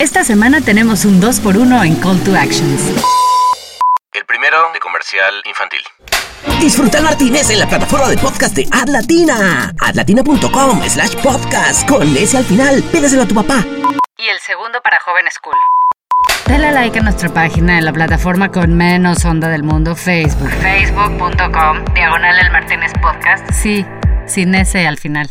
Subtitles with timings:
[0.00, 2.80] Esta semana tenemos un 2x1 en Call to Actions.
[4.14, 5.80] El primero de comercial infantil.
[6.58, 9.74] Disfruta el Martínez en la plataforma de podcast de Adlatina.
[9.78, 12.82] Adlatina.com slash podcast con ese al final.
[12.84, 13.62] Pídeselo a tu papá.
[14.16, 15.56] Y el segundo para Joven School.
[16.46, 20.48] Dale like a nuestra página en la plataforma con menos onda del mundo, Facebook.
[20.62, 23.52] Facebook.com, diagonal el Martínez Podcast.
[23.52, 23.84] Sí,
[24.26, 25.28] sin ese al final.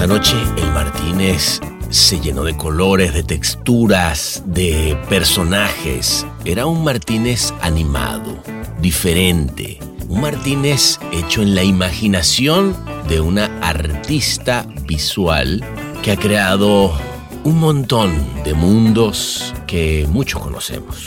[0.00, 6.26] Esa noche el Martínez se llenó de colores, de texturas, de personajes.
[6.46, 8.42] Era un Martínez animado,
[8.80, 9.78] diferente.
[10.08, 12.74] Un Martínez hecho en la imaginación
[13.10, 15.62] de una artista visual
[16.02, 16.98] que ha creado
[17.44, 21.06] un montón de mundos que muchos conocemos.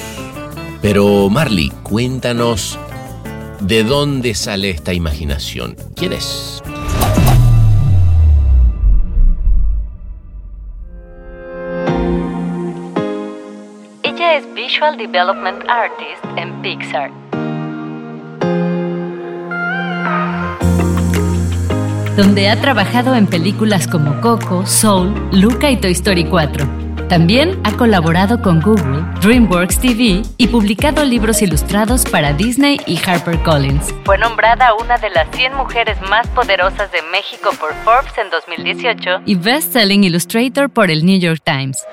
[0.83, 2.77] Pero Marley, cuéntanos
[3.59, 5.75] de dónde sale esta imaginación.
[5.95, 6.61] ¿Quién es?
[14.73, 17.11] Visual Development Artist en Pixar.
[22.17, 26.67] Donde ha trabajado en películas como Coco, Soul, Luca y Toy Story 4.
[27.07, 33.93] También ha colaborado con Google, DreamWorks TV y publicado libros ilustrados para Disney y HarperCollins.
[34.05, 39.21] Fue nombrada una de las 100 mujeres más poderosas de México por Forbes en 2018
[39.27, 41.85] y Best Selling Illustrator por el New York Times.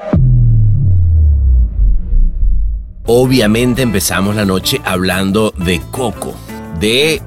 [3.13, 6.33] Obviamente empezamos la noche hablando de Coco,
[6.79, 7.21] de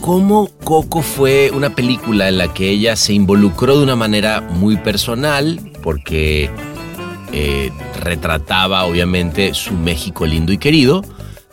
[0.00, 4.78] cómo Coco fue una película en la que ella se involucró de una manera muy
[4.78, 6.50] personal, porque
[7.32, 11.04] eh, retrataba obviamente su México lindo y querido,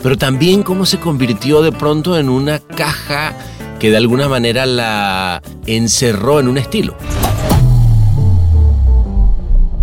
[0.01, 3.37] pero también cómo se convirtió de pronto en una caja
[3.77, 6.97] que de alguna manera la encerró en un estilo.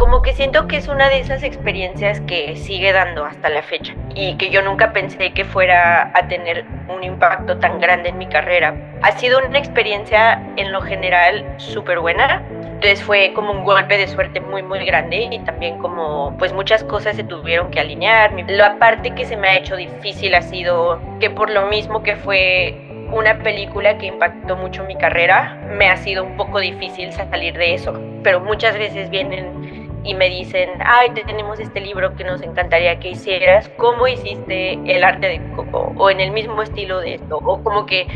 [0.03, 3.95] Como que siento que es una de esas experiencias que sigue dando hasta la fecha
[4.17, 8.27] y que yo nunca pensé que fuera a tener un impacto tan grande en mi
[8.27, 8.75] carrera.
[9.03, 14.09] Ha sido una experiencia en lo general súper buena, entonces fue como un golpe de
[14.09, 18.33] suerte muy muy grande y también como pues muchas cosas se tuvieron que alinear.
[18.49, 22.17] La parte que se me ha hecho difícil ha sido que por lo mismo que
[22.17, 22.77] fue
[23.13, 27.75] una película que impactó mucho mi carrera, me ha sido un poco difícil salir de
[27.75, 28.01] eso.
[28.25, 33.11] Pero muchas veces vienen y me dicen, ay, tenemos este libro que nos encantaría que
[33.11, 35.93] hicieras, ¿cómo hiciste el arte de Coco?
[35.97, 38.07] O en el mismo estilo de esto, o como que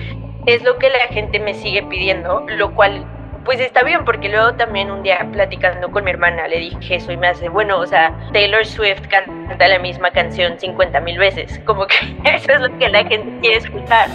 [0.47, 3.05] es lo que la gente me sigue pidiendo, lo cual
[3.47, 7.13] pues está bien, porque luego también un día platicando con mi hermana le dije eso
[7.13, 11.61] y me hace, bueno, o sea, Taylor Swift canta la misma canción 50 mil veces,
[11.65, 11.95] como que
[12.25, 14.09] eso es lo que la gente quiere escuchar.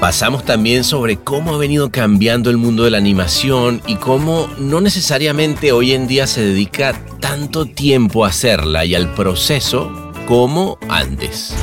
[0.00, 4.80] Pasamos también sobre cómo ha venido cambiando el mundo de la animación y cómo no
[4.80, 11.56] necesariamente hoy en día se dedica tanto tiempo a hacerla y al proceso como antes.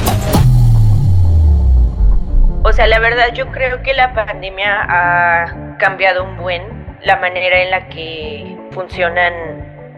[2.63, 6.61] O sea, la verdad yo creo que la pandemia ha cambiado un buen
[7.03, 9.33] la manera en la que funcionan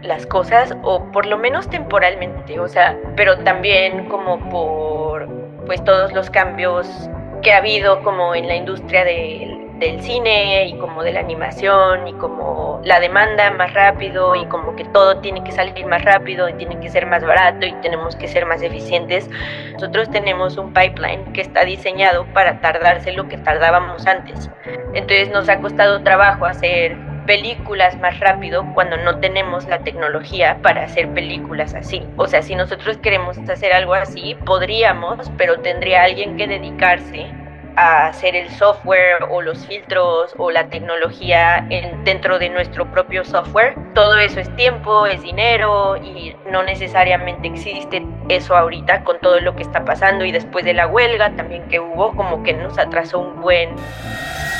[0.02, 5.28] las cosas o por lo menos temporalmente, o sea, pero también como por
[5.66, 7.08] pues todos los cambios
[7.44, 12.08] que ha habido como en la industria del, del cine y como de la animación
[12.08, 16.48] y como la demanda más rápido y como que todo tiene que salir más rápido
[16.48, 19.28] y tiene que ser más barato y tenemos que ser más eficientes.
[19.74, 24.50] Nosotros tenemos un pipeline que está diseñado para tardarse lo que tardábamos antes.
[24.94, 30.84] Entonces nos ha costado trabajo hacer películas más rápido cuando no tenemos la tecnología para
[30.84, 32.02] hacer películas así.
[32.16, 37.30] O sea, si nosotros queremos hacer algo así, podríamos, pero tendría alguien que dedicarse
[37.76, 43.24] a hacer el software o los filtros o la tecnología en, dentro de nuestro propio
[43.24, 43.74] software.
[43.94, 49.56] Todo eso es tiempo, es dinero y no necesariamente existe eso ahorita con todo lo
[49.56, 53.18] que está pasando y después de la huelga también que hubo como que nos atrasó
[53.18, 53.70] un buen...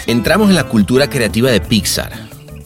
[0.06, 2.10] Entramos en la cultura creativa de Pixar,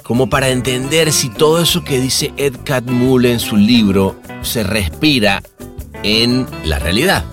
[0.08, 5.42] como para entender si todo eso que dice Ed Catmull en su libro se respira
[6.02, 7.26] en la realidad.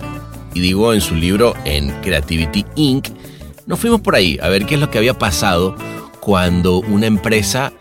[0.52, 3.08] Y digo en su libro en Creativity Inc.,
[3.64, 5.74] nos fuimos por ahí a ver qué es lo que había pasado
[6.20, 7.72] cuando una empresa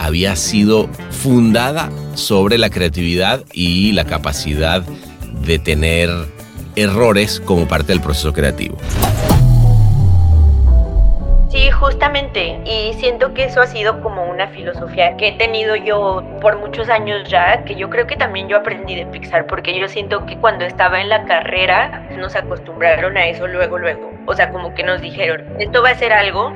[0.00, 4.82] había sido fundada sobre la creatividad y la capacidad
[5.44, 6.10] de tener
[6.74, 8.76] errores como parte del proceso creativo.
[12.00, 12.58] Justamente.
[12.64, 16.88] Y siento que eso ha sido como una filosofía que he tenido yo por muchos
[16.88, 20.38] años ya, que yo creo que también yo aprendí de Pixar, porque yo siento que
[20.38, 24.10] cuando estaba en la carrera nos acostumbraron a eso luego, luego.
[24.24, 26.54] O sea, como que nos dijeron, esto va a ser algo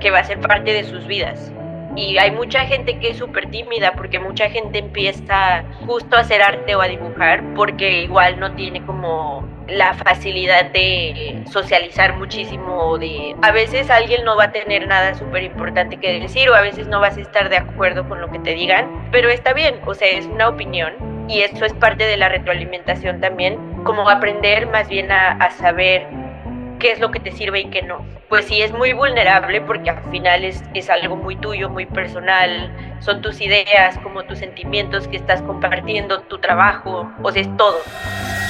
[0.00, 1.50] que va a ser parte de sus vidas.
[1.96, 6.42] Y hay mucha gente que es súper tímida porque mucha gente empieza justo a hacer
[6.42, 13.34] arte o a dibujar porque igual no tiene como la facilidad de socializar muchísimo, de
[13.42, 16.86] a veces alguien no va a tener nada súper importante que decir o a veces
[16.86, 19.94] no vas a estar de acuerdo con lo que te digan, pero está bien, o
[19.94, 20.92] sea, es una opinión
[21.28, 26.06] y eso es parte de la retroalimentación también, como aprender más bien a, a saber
[26.78, 28.04] qué es lo que te sirve y qué no.
[28.28, 32.70] Pues sí, es muy vulnerable porque al final es, es algo muy tuyo, muy personal,
[33.00, 37.76] son tus ideas, como tus sentimientos que estás compartiendo, tu trabajo, o sea, es todo.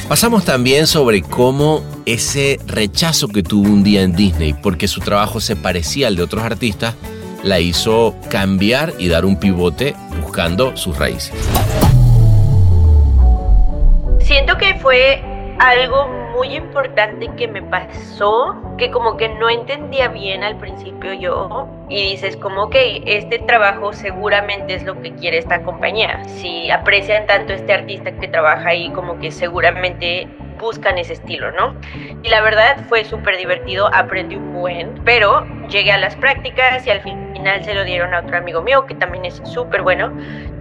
[0.09, 5.41] Pasamos también sobre cómo ese rechazo que tuvo un día en Disney porque su trabajo
[5.41, 6.95] se parecía al de otros artistas,
[7.43, 11.33] la hizo cambiar y dar un pivote buscando sus raíces.
[14.21, 15.23] Siento que fue
[15.59, 21.69] algo muy importante que me pasó, que como que no entendía bien al principio yo,
[21.89, 26.25] y dices como, que este trabajo seguramente es lo que quiere esta compañía.
[26.25, 30.29] Si aprecian tanto este artista que trabaja ahí, como que seguramente
[30.59, 31.75] buscan ese estilo, ¿no?
[32.23, 36.91] Y la verdad fue súper divertido, aprendí un buen, pero llegué a las prácticas y
[36.91, 40.13] al final se lo dieron a otro amigo mío que también es súper bueno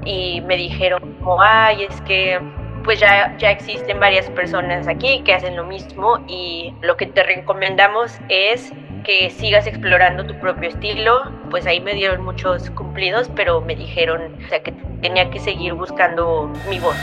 [0.06, 2.40] y me dijeron como, ay, es que
[2.84, 7.24] pues ya, ya existen varias personas aquí que hacen lo mismo y lo que te
[7.24, 8.72] recomendamos es
[9.04, 11.32] que sigas explorando tu propio estilo.
[11.50, 15.74] Pues ahí me dieron muchos cumplidos, pero me dijeron o sea, que tenía que seguir
[15.74, 16.96] buscando mi voz.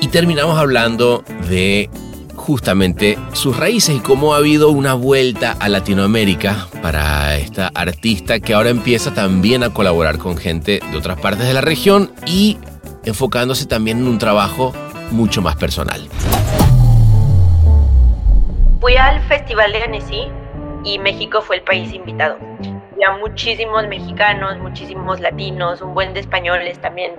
[0.00, 1.88] Y terminamos hablando de
[2.34, 8.54] justamente sus raíces y cómo ha habido una vuelta a Latinoamérica para esta artista que
[8.54, 12.58] ahora empieza también a colaborar con gente de otras partes de la región y
[13.04, 14.74] enfocándose también en un trabajo
[15.10, 16.08] mucho más personal.
[18.80, 20.28] Fui al Festival de Annecy
[20.84, 22.36] y México fue el país invitado.
[22.92, 27.12] Había muchísimos mexicanos, muchísimos latinos, un buen de españoles también.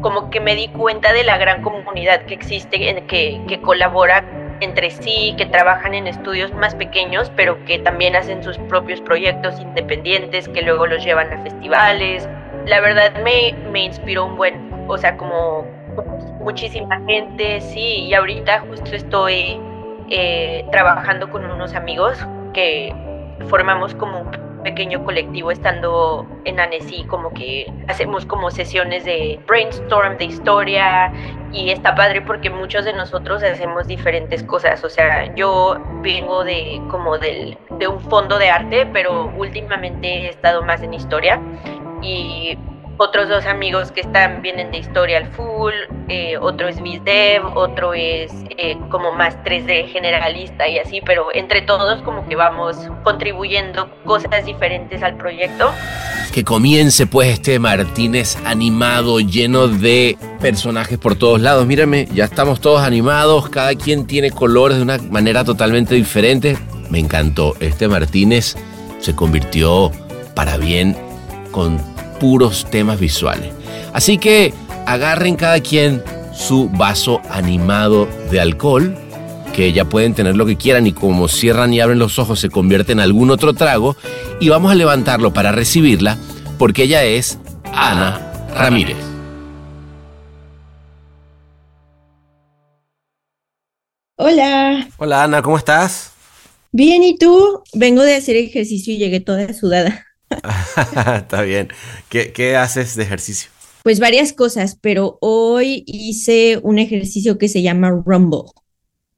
[0.00, 4.24] Como que me di cuenta de la gran comunidad que existe, que, que colabora
[4.60, 9.58] entre sí, que trabajan en estudios más pequeños, pero que también hacen sus propios proyectos
[9.60, 12.28] independientes, que luego los llevan a festivales.
[12.66, 15.66] La verdad me, me inspiró un buen, o sea, como
[16.40, 19.60] muchísima gente, sí, y ahorita justo estoy
[20.08, 22.18] eh, trabajando con unos amigos
[22.52, 22.94] que
[23.48, 24.30] formamos como un
[24.62, 31.12] pequeño colectivo estando en Annecy, como que hacemos como sesiones de brainstorm de historia
[31.52, 36.80] y está padre porque muchos de nosotros hacemos diferentes cosas, o sea, yo vengo de
[36.90, 41.40] como del, de un fondo de arte, pero últimamente he estado más en historia
[42.02, 42.58] y
[43.00, 45.72] otros dos amigos que están vienen de historia al full,
[46.08, 51.62] eh, otro es BizDev, otro es eh, como más 3D generalista y así, pero entre
[51.62, 55.72] todos como que vamos contribuyendo cosas diferentes al proyecto.
[56.34, 61.66] Que comience pues este Martínez animado, lleno de personajes por todos lados.
[61.66, 66.58] Mírame, ya estamos todos animados, cada quien tiene colores de una manera totalmente diferente.
[66.90, 68.56] Me encantó, este Martínez
[68.98, 69.90] se convirtió
[70.34, 70.94] para bien
[71.50, 71.80] con
[72.20, 73.52] puros temas visuales.
[73.92, 74.54] Así que
[74.86, 76.02] agarren cada quien
[76.32, 78.96] su vaso animado de alcohol,
[79.52, 82.50] que ya pueden tener lo que quieran y como cierran y abren los ojos se
[82.50, 83.96] convierte en algún otro trago,
[84.38, 86.16] y vamos a levantarlo para recibirla,
[86.58, 87.38] porque ella es
[87.72, 88.20] Ana
[88.54, 88.96] Ramírez.
[94.16, 94.86] Hola.
[94.98, 96.12] Hola Ana, ¿cómo estás?
[96.72, 97.62] Bien, ¿y tú?
[97.74, 100.06] Vengo de hacer ejercicio y llegué toda sudada.
[101.16, 101.68] Está bien.
[102.08, 103.50] ¿Qué, haces de ejercicio?
[103.82, 108.50] Pues varias cosas, pero hoy hice un ejercicio que se llama Rumble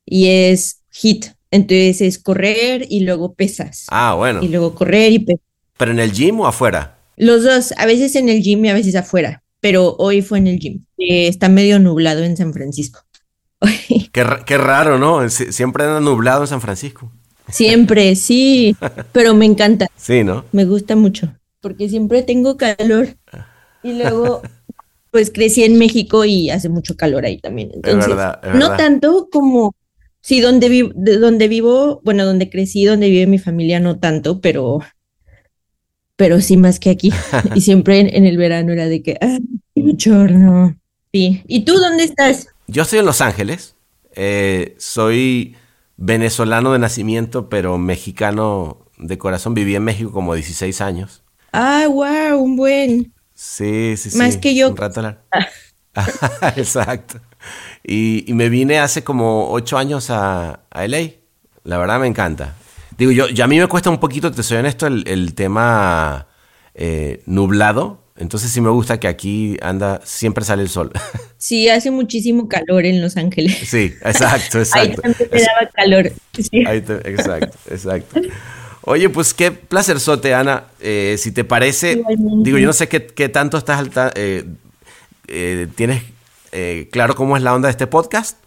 [0.07, 1.27] y es HIT.
[1.51, 3.87] Entonces es correr y luego pesas.
[3.91, 4.43] Ah, bueno.
[4.43, 5.45] Y luego correr y pesas.
[5.77, 6.99] ¿Pero en el gym o afuera?
[7.17, 10.47] Los dos, a veces en el gym y a veces afuera, pero hoy fue en
[10.47, 10.85] el gym.
[10.97, 13.01] está medio nublado en San Francisco.
[14.13, 15.29] qué, qué raro, ¿no?
[15.29, 17.13] Siempre anda nublado en San Francisco.
[17.49, 18.77] Siempre, sí,
[19.13, 19.89] pero me encanta.
[19.97, 20.45] Sí, ¿no?
[20.53, 23.17] Me gusta mucho, porque siempre tengo calor.
[23.83, 24.43] Y luego,
[25.11, 27.71] pues crecí en México y hace mucho calor ahí también.
[27.75, 29.75] Entonces, verdad, no tanto como,
[30.21, 34.81] sí, donde, vivo, donde vivo, bueno, donde crecí, donde vive mi familia, no tanto, pero,
[36.17, 37.13] pero sí más que aquí.
[37.55, 39.39] y siempre en, el verano era de que, ah,
[39.75, 40.77] no.
[41.13, 41.43] Sí.
[41.47, 42.49] ¿Y tú dónde estás?
[42.67, 43.75] Yo estoy en Los Ángeles.
[44.15, 45.57] Eh, soy
[46.05, 49.55] venezolano de nacimiento, pero mexicano de corazón.
[49.55, 51.23] Viví en México como 16 años.
[51.53, 53.13] Ah, wow, un buen.
[53.35, 54.19] Sí, sí, sí.
[54.19, 54.71] Más que yo.
[54.71, 55.17] Un rato
[56.57, 57.21] Exacto.
[57.85, 61.11] Y, me vine hace como 8 años a, a LA.
[61.63, 62.57] La verdad me encanta.
[62.99, 66.27] Digo, yo, ya a mí me cuesta un poquito, te soy honesto, el, el tema
[66.75, 68.02] eh, nublado.
[68.17, 70.91] Entonces sí me gusta que aquí anda, siempre sale el sol.
[71.43, 73.59] Sí, hace muchísimo calor en Los Ángeles.
[73.67, 75.03] Sí, exacto, exacto.
[75.05, 76.13] Ahí también me daba calor.
[76.39, 76.65] Sí.
[76.65, 78.21] Ahí te- exacto, exacto.
[78.83, 80.67] Oye, pues qué placer, Sote, Ana.
[80.81, 82.45] Eh, si te parece, Igualmente.
[82.45, 84.45] digo, yo no sé qué, qué tanto estás alta, eh,
[85.27, 86.05] eh, tienes
[86.93, 88.39] claro cómo es la onda de este podcast.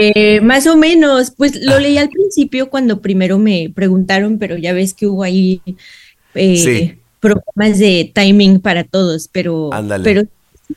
[0.00, 4.72] Eh, más o menos, pues lo leí al principio cuando primero me preguntaron, pero ya
[4.72, 5.60] ves que hubo ahí
[6.34, 6.98] eh, Sí.
[7.20, 10.04] Problemas de timing para todos, pero, Ándale.
[10.04, 10.22] pero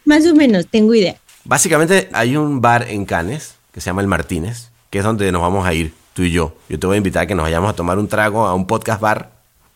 [0.05, 1.15] más o menos tengo idea.
[1.43, 5.41] Básicamente hay un bar en Cannes que se llama El Martínez, que es donde nos
[5.41, 6.55] vamos a ir, tú y yo.
[6.69, 8.67] Yo te voy a invitar a que nos vayamos a tomar un trago a un
[8.67, 9.31] podcast bar.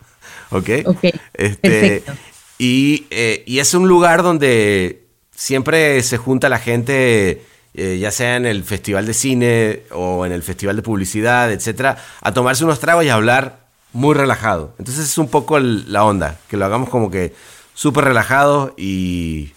[0.51, 0.69] ¿Ok?
[0.86, 1.03] Ok,
[1.34, 2.13] Este, perfecto.
[2.57, 5.03] Y, eh, y es un lugar donde
[5.36, 7.43] siempre se junta la gente,
[7.74, 11.98] eh, ya sea en el festival de cine o en el festival de publicidad, etcétera,
[12.22, 13.64] a tomarse unos tragos y a hablar
[13.95, 14.73] muy relajado.
[14.77, 17.33] Entonces es un poco el- la onda, que lo hagamos como que
[17.73, 19.53] súper relajado y,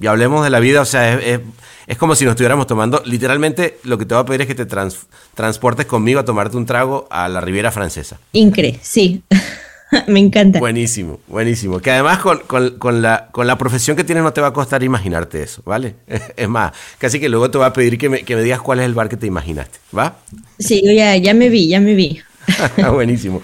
[0.00, 0.80] y hablemos de la vida.
[0.80, 1.40] O sea, es, es-
[1.88, 3.02] es como si nos estuviéramos tomando.
[3.04, 6.56] Literalmente, lo que te voy a pedir es que te trans- transportes conmigo a tomarte
[6.56, 8.18] un trago a la Riviera Francesa.
[8.32, 9.22] Incre, sí,
[10.08, 10.58] me encanta.
[10.58, 11.78] Buenísimo, buenísimo.
[11.80, 14.52] Que además con, con- con la, con la profesión que tienes no te va a
[14.52, 15.94] costar imaginarte eso, ¿vale?
[16.36, 18.80] Es más, casi que luego te voy a pedir que me, que me digas cuál
[18.80, 20.16] es el bar que te imaginaste, ¿va?
[20.58, 22.20] Sí, ya, ya me vi, ya me vi.
[22.92, 23.42] buenísimo.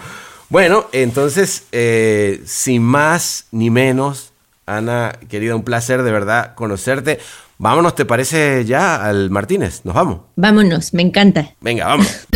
[0.49, 4.33] Bueno, entonces, eh, sin más ni menos,
[4.67, 7.19] Ana, querida, un placer de verdad conocerte.
[7.59, 9.81] Vámonos, ¿te parece ya al Martínez?
[9.85, 10.21] Nos vamos.
[10.37, 11.55] Vámonos, me encanta.
[11.61, 12.27] Venga, vamos.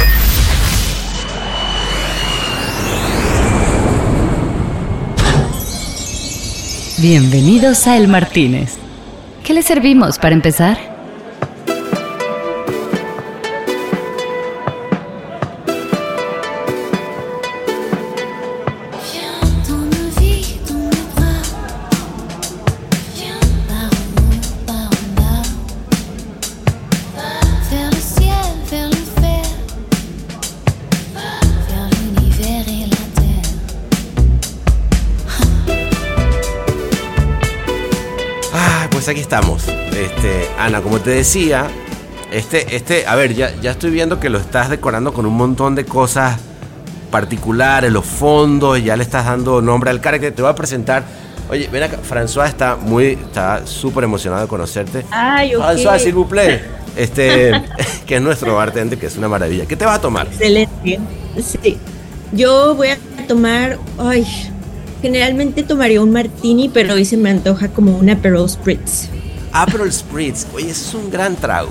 [6.99, 8.79] Bienvenidos a El Martínez.
[9.45, 10.96] ¿Qué le servimos para empezar?
[40.27, 41.69] Este, Ana, como te decía,
[42.33, 45.77] este, este, a ver, ya, ya estoy viendo que lo estás decorando con un montón
[45.77, 46.39] de cosas
[47.13, 51.05] particulares, los fondos, ya le estás dando nombre al cara que te voy a presentar.
[51.49, 55.05] Oye, ven acá, François está muy, está súper emocionado de conocerte.
[55.13, 55.63] Ay, ok.
[55.63, 56.61] François, s'il vous plaît.
[56.97, 57.53] Este,
[58.07, 59.67] que es nuestro bartender, que es una maravilla.
[59.67, 60.27] ¿Qué te vas a tomar?
[60.27, 60.99] Excelente.
[61.41, 61.79] Sí.
[62.33, 64.27] Yo voy a tomar, ay,
[65.01, 69.09] generalmente tomaría un martini, pero hoy se me antoja como una Aperol Spritz.
[69.63, 70.47] Aperol Spritz.
[70.55, 71.71] Oye, es un gran trago.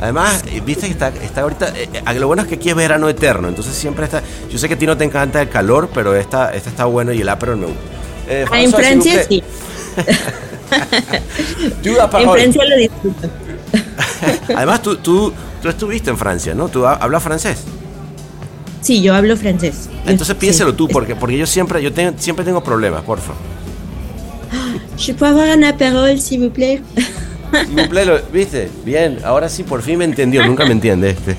[0.00, 1.68] Además, eh, viste que está, está ahorita.
[1.76, 3.48] eh, eh, lo bueno es que aquí es verano eterno.
[3.48, 4.22] Entonces siempre está.
[4.50, 7.12] Yo sé que a ti no te encanta el calor, pero esta, esta está bueno
[7.12, 7.80] y el Aperol me gusta.
[8.28, 9.42] Eh, Ah, en Francia sí.
[11.82, 13.30] En Francia lo disfruto.
[14.56, 16.68] Además, tú, tú, tú estuviste en Francia, ¿no?
[16.68, 17.58] Tú ha- hablas francés.
[18.80, 19.88] Sí, yo hablo francés.
[20.06, 20.40] Entonces Sí.
[20.40, 23.32] piénselo tú, porque, porque yo siempre, yo tengo, siempre tengo problemas, porfa.
[24.98, 26.82] Je peux avoir un Aperol, s'il vous plaît?
[28.32, 28.70] ¿Viste?
[28.84, 30.44] Bien, ahora sí, por fin me entendió.
[30.46, 31.36] Nunca me entiende este.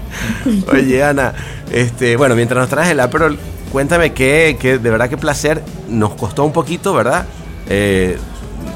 [0.72, 1.34] Oye, Ana,
[1.72, 3.38] este, bueno, mientras nos traes el Aperol,
[3.72, 5.62] cuéntame que, que de verdad qué placer.
[5.88, 7.26] Nos costó un poquito, ¿verdad?
[7.68, 8.16] Eh,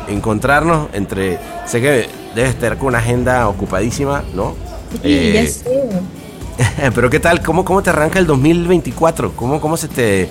[0.09, 1.39] encontrarnos entre.
[1.67, 4.55] Sé que debes estar con una agenda ocupadísima, ¿no?
[4.93, 6.91] Sí, Eh, ya sé.
[6.95, 7.43] pero ¿qué tal?
[7.43, 9.33] ¿Cómo, ¿Cómo te arranca el 2024?
[9.33, 10.29] ¿Cómo, cómo se te.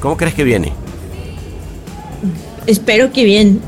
[0.00, 0.72] ¿Cómo crees que viene?
[2.66, 3.62] Espero que bien.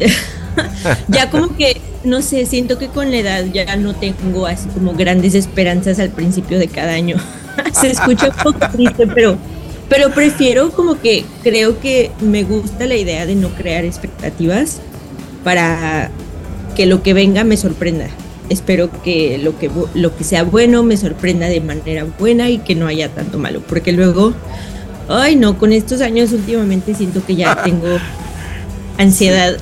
[1.09, 4.95] ya como que, no sé, siento que con la edad ya no tengo así como
[4.95, 7.17] grandes esperanzas al principio de cada año.
[7.73, 9.37] Se escucha un poco triste, pero,
[9.89, 14.81] pero prefiero como que creo que me gusta la idea de no crear expectativas
[15.45, 16.11] para
[16.77, 18.09] que lo que venga me sorprenda.
[18.49, 22.75] Espero que lo que, lo que sea bueno me sorprenda de manera buena y que
[22.75, 24.33] no haya tanto malo, porque luego,
[25.09, 27.99] ay no, con estos años últimamente siento que ya tengo
[28.97, 29.59] ansiedad.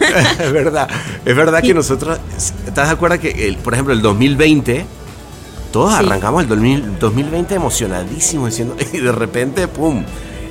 [0.40, 0.88] es verdad,
[1.24, 2.18] es verdad que nosotros,
[2.66, 4.84] ¿estás de acuerdo que, el, por ejemplo, el 2020,
[5.72, 6.04] todos Sí.
[6.04, 10.04] arrancamos el 2000 2020 emocionadísimos diciendo, y de repente, ¡pum!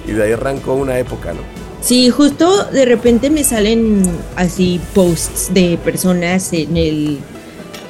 [0.08, 1.40] Y de ahí arrancó una época, ¿no?
[1.82, 4.04] Sí, justo de repente me salen
[4.36, 7.20] así posts de personas en el,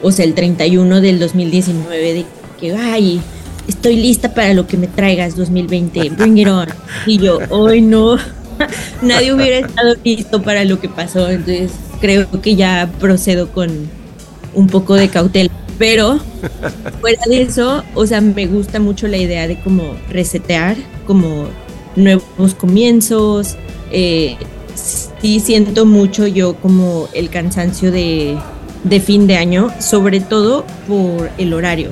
[0.01, 2.25] o sea, el 31 del 2019 de
[2.59, 3.21] que, ay,
[3.67, 6.67] estoy lista para lo que me traigas 2020, bring it on.
[7.05, 8.17] Y yo, hoy no,
[9.01, 13.69] nadie hubiera estado listo para lo que pasó, entonces creo que ya procedo con
[14.53, 15.49] un poco de cautela.
[15.77, 16.19] Pero
[17.01, 21.47] fuera de eso, o sea, me gusta mucho la idea de como resetear como
[21.95, 23.57] nuevos comienzos.
[23.91, 24.37] eh,
[24.75, 28.37] sí siento mucho yo como el cansancio de,
[28.83, 31.89] de fin de año, sobre todo por el horario.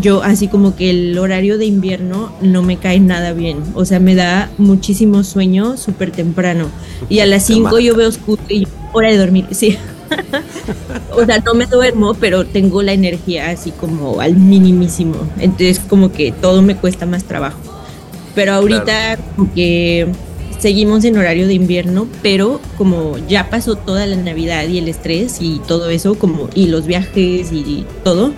[0.00, 3.98] Yo así como que el horario de invierno no me cae nada bien, o sea,
[3.98, 6.66] me da muchísimo sueño súper temprano.
[7.08, 7.80] Y a las Te 5 mata.
[7.80, 9.76] yo veo oscuro y hora de dormir, sí.
[11.12, 15.16] o sea, no me duermo, pero tengo la energía así como al minimísimo.
[15.38, 17.58] Entonces como que todo me cuesta más trabajo.
[18.34, 20.06] Pero ahorita como que
[20.58, 25.38] seguimos en horario de invierno, pero como ya pasó toda la Navidad y el estrés
[25.40, 28.32] y todo eso, como y los viajes y todo,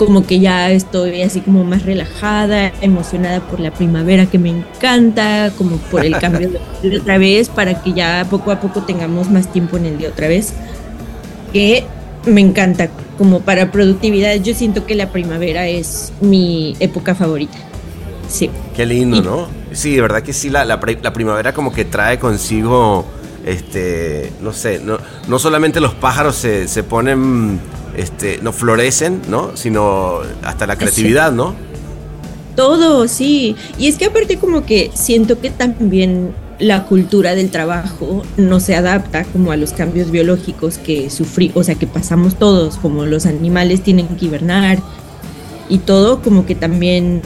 [0.00, 5.52] como que ya estoy así como más relajada, emocionada por la primavera que me encanta,
[5.58, 6.48] como por el cambio
[6.82, 9.98] de, de otra vez, para que ya poco a poco tengamos más tiempo en el
[9.98, 10.54] día otra vez.
[11.52, 11.84] Que
[12.24, 12.88] me encanta,
[13.18, 17.58] como para productividad, yo siento que la primavera es mi época favorita.
[18.26, 18.48] Sí.
[18.74, 19.48] Qué lindo, Y- ¿no?
[19.72, 23.04] Sí, de verdad que sí, la, la primavera como que trae consigo,
[23.44, 27.60] este, no sé, no, no solamente los pájaros se, se ponen,
[27.96, 29.56] este, no florecen, ¿no?
[29.56, 31.54] Sino hasta la creatividad, ¿no?
[32.56, 33.56] Todo, sí.
[33.78, 38.74] Y es que aparte como que siento que también la cultura del trabajo no se
[38.74, 43.24] adapta como a los cambios biológicos que sufrí, o sea, que pasamos todos, como los
[43.24, 44.78] animales tienen que hibernar
[45.70, 47.22] y todo, como que también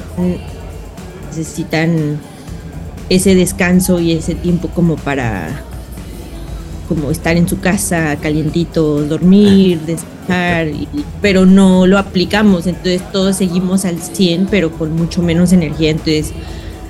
[1.28, 2.20] necesitan
[3.08, 5.64] ese descanso y ese tiempo como para
[6.88, 10.88] como estar en su casa calientito, dormir, descansar, y-
[11.22, 16.32] pero no lo aplicamos, entonces todos seguimos al 100, pero con mucho menos energía, entonces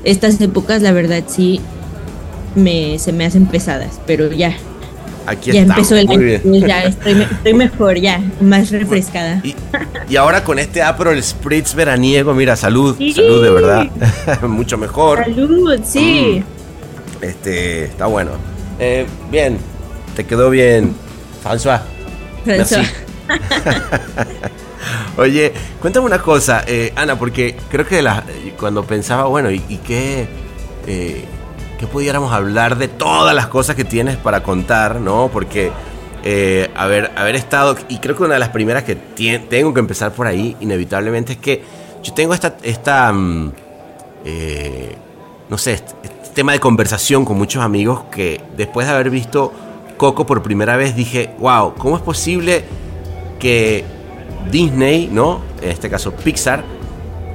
[0.04, 1.60] estas épocas la verdad sí
[2.54, 4.54] me, se me hacen pesadas, pero ya,
[5.26, 6.08] Aquí ya estamos, empezó el
[6.44, 9.40] año, ya estoy, estoy mejor, ya, más refrescada.
[9.42, 9.54] Y,
[10.10, 13.12] y ahora con este Aperol Spritz veraniego, mira, salud, Sí.
[13.14, 13.86] salud de verdad,
[14.46, 15.24] mucho mejor.
[15.24, 16.42] Salud, sí.
[17.22, 18.32] Este, está bueno.
[18.78, 19.56] Eh, bien,
[20.14, 20.94] te quedó bien,
[21.42, 21.80] François.
[22.44, 22.76] Merci.
[25.16, 28.24] Oye, cuéntame una cosa, eh, Ana, porque creo que la-
[28.58, 30.26] cuando pensaba, bueno, ¿y, y qué,
[30.86, 31.24] eh,
[31.78, 35.30] qué pudiéramos hablar de todas las cosas que tienes para contar, ¿no?
[35.32, 35.70] Porque
[36.24, 38.96] eh, haber, haber estado, y creo que una de las primeras que
[39.48, 41.62] tengo que empezar por ahí, inevitablemente, es que
[42.02, 43.52] yo tengo esta, esta mm,
[44.24, 44.96] eh,
[45.48, 49.52] no sé, este, este tema de conversación con muchos amigos que después de haber visto
[49.96, 52.64] Coco por primera vez dije, wow, ¿cómo es posible
[53.38, 53.84] que
[54.50, 55.40] Disney, ¿no?
[55.62, 56.64] En este caso Pixar,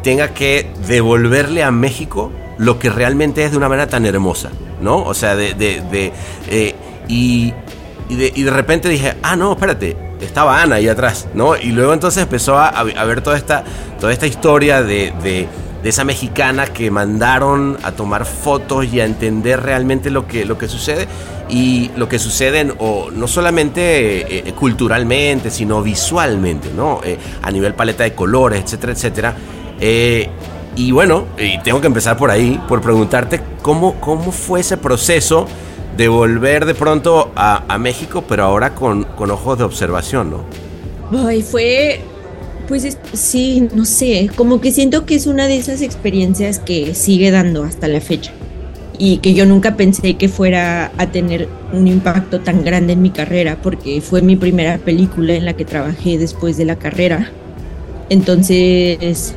[0.03, 4.49] tenga que devolverle a México lo que realmente es de una manera tan hermosa,
[4.81, 5.03] ¿no?
[5.03, 5.53] O sea, de...
[5.53, 6.11] de-
[6.47, 6.75] eh,
[7.07, 7.53] y,
[8.09, 11.55] de, y de repente dije, ah, no, espérate, estaba Ana ahí atrás, ¿no?
[11.55, 13.63] Y luego entonces empezó a, ver toda esta,
[13.99, 15.47] toda esta historia de-
[15.83, 20.57] de esa mexicana que mandaron a tomar fotos y a entender realmente lo que, lo
[20.57, 21.07] que sucede
[21.49, 27.01] y lo que sucede o no solamente eh, culturalmente, sino visualmente, ¿no?
[27.03, 29.35] Eh, a nivel paleta de colores, etcétera, etcétera.
[29.79, 30.29] Eh,
[30.75, 31.25] y bueno,
[31.63, 35.47] tengo que empezar por ahí, por preguntarte cómo, cómo fue ese proceso
[35.97, 41.27] de volver de pronto a, a México, pero ahora con, con ojos de observación, ¿no?
[41.27, 42.01] Ay, fue,
[42.69, 46.95] pues es- sí, no sé, como que siento que es una de esas experiencias que
[46.95, 48.31] sigue dando hasta la fecha
[48.97, 53.09] y que yo nunca pensé que fuera a tener un impacto tan grande en mi
[53.09, 57.31] carrera porque fue mi primera película en la que trabajé después de la carrera.
[58.09, 59.35] Entonces,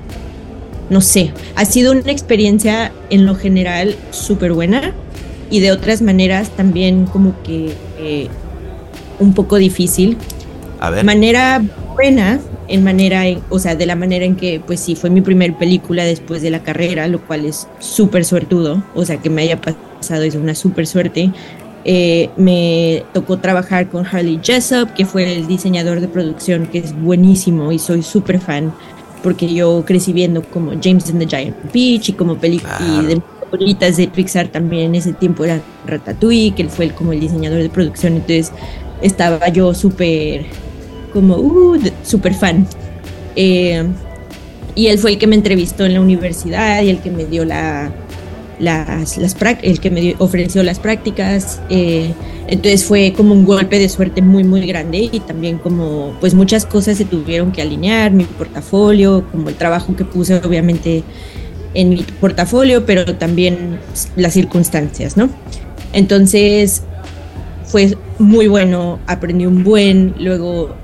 [0.90, 4.92] no sé, ha sido una experiencia en lo general súper buena
[5.50, 8.28] y de otras maneras también como que eh,
[9.20, 10.16] un poco difícil
[10.80, 11.04] A ver.
[11.04, 11.62] manera
[11.94, 15.20] buena en manera en- o sea de la manera en que pues sí fue mi
[15.20, 19.42] primer película después de la carrera lo cual es súper suertudo o sea que me
[19.42, 21.30] haya pasado es una súper suerte
[21.84, 26.92] Eh, me tocó trabajar con Harley Jessup que fue el diseñador de producción que es
[26.94, 28.72] buenísimo y soy súper fan
[29.24, 33.02] porque yo crecí viendo como James and the Giant Peach y como películas Claro.
[33.08, 33.20] de
[33.50, 37.18] favoritas de Pixar también en ese tiempo era Ratatouille que él fue el- como el
[37.18, 38.52] diseñador de producción entonces
[39.00, 40.44] estaba yo súper
[41.12, 42.66] como uh, súper fan.
[43.36, 43.84] Eh,
[44.74, 47.44] y él fue el que me entrevistó en la universidad y el que me dio
[47.44, 47.92] la,
[48.58, 51.60] las, las el que me ofreció las prácticas.
[51.68, 52.12] eh,
[52.48, 56.66] entonces fue como un golpe de suerte muy, muy grande y también como pues muchas
[56.66, 61.02] cosas se tuvieron que alinear, mi portafolio, como el trabajo que puse obviamente
[61.74, 63.78] en mi portafolio, pero también
[64.16, 65.30] las circunstancias, ¿no?
[65.92, 66.82] Entonces
[67.64, 70.74] fue muy bueno, aprendí un buen, luego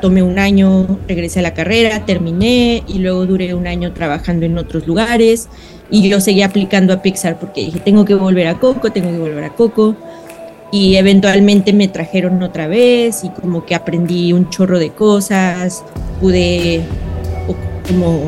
[0.00, 4.58] tomé un año, regresé a la carrera, terminé y luego duré un año trabajando en
[4.58, 5.48] otros lugares
[5.90, 9.18] Y yo seguía aplicando a Pixar porque dije, tengo que volver a Coco, tengo que
[9.18, 9.96] volver a Coco.
[10.72, 15.82] Y eventualmente me trajeron otra vez y como que aprendí un chorro de cosas,
[16.20, 16.80] pude
[17.88, 18.20] como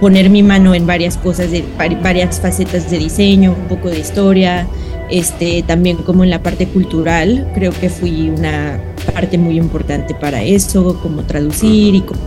[0.00, 4.00] poner mi mano en varias cosas, de vari- varias facetas de diseño, un poco de
[4.00, 4.66] historia,
[5.12, 8.80] este, también como en la parte cultural, creo que fui una
[9.14, 12.20] parte muy importante para eso, como traducir y como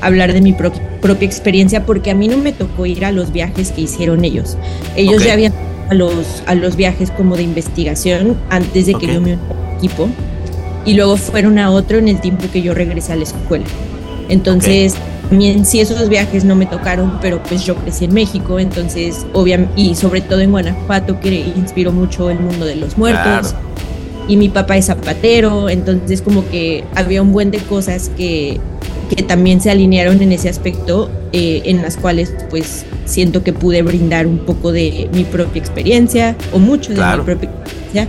[0.00, 3.32] hablar de mi pro- propia experiencia, porque a mí no me tocó ir a los
[3.32, 4.56] viajes que hicieron ellos.
[4.96, 5.26] Ellos Ok.
[5.26, 5.52] ya habían
[5.90, 9.12] a los, a los viajes como de investigación antes de que Ok.
[9.12, 10.08] yo me uniera al equipo,
[10.84, 13.64] y luego fueron a otro en el tiempo que yo regresé a la escuela.
[14.28, 14.94] Entonces,
[15.32, 19.72] también sí esos viajes no me tocaron, pero pues yo crecí en México, entonces obviamente,
[19.80, 23.52] y sobre todo en Guanajuato, que inspiró mucho el mundo de los muertos.
[23.52, 23.66] Claro.
[24.28, 28.60] Y mi papá es zapatero, entonces como que había un buen de cosas que,
[29.08, 33.80] que también se alinearon en ese aspecto, eh, en las cuales pues siento que pude
[33.80, 37.20] brindar un poco de mi propia experiencia, o mucho de Claro.
[37.20, 38.08] mi propia experiencia.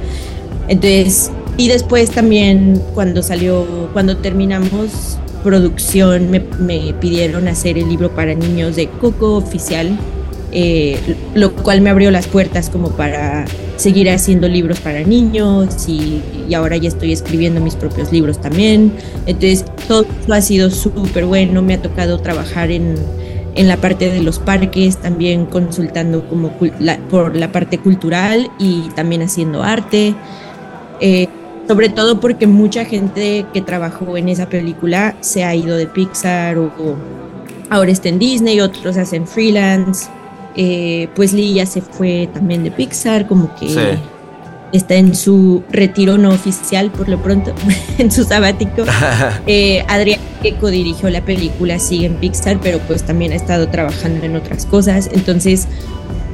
[0.67, 8.09] Entonces, y después también cuando salió, cuando terminamos producción, me, me pidieron hacer el libro
[8.11, 9.97] para niños de Coco oficial,
[10.51, 10.97] eh,
[11.33, 16.53] lo cual me abrió las puertas como para seguir haciendo libros para niños y, y
[16.53, 18.91] ahora ya estoy escribiendo mis propios libros también.
[19.25, 22.95] Entonces, todo ha sido súper bueno, me ha tocado trabajar en,
[23.55, 28.89] en la parte de los parques, también consultando como la- por la parte cultural y
[28.95, 30.13] también haciendo arte.
[31.01, 31.27] Eh,
[31.67, 36.57] sobre todo porque mucha gente que trabajó en esa película se ha ido de Pixar
[36.57, 36.95] o, o
[37.69, 40.07] ahora está en Disney, otros hacen freelance.
[40.55, 43.79] Eh, pues Lee ya se fue también de Pixar, como que Sí.
[44.71, 47.53] está en su retiro no oficial por lo pronto,
[47.97, 48.83] en su sabático.
[49.47, 54.25] Eh, Adrián, que codirigió la película, sigue en Pixar, pero pues también ha estado trabajando
[54.25, 55.09] en otras cosas.
[55.13, 55.67] Entonces,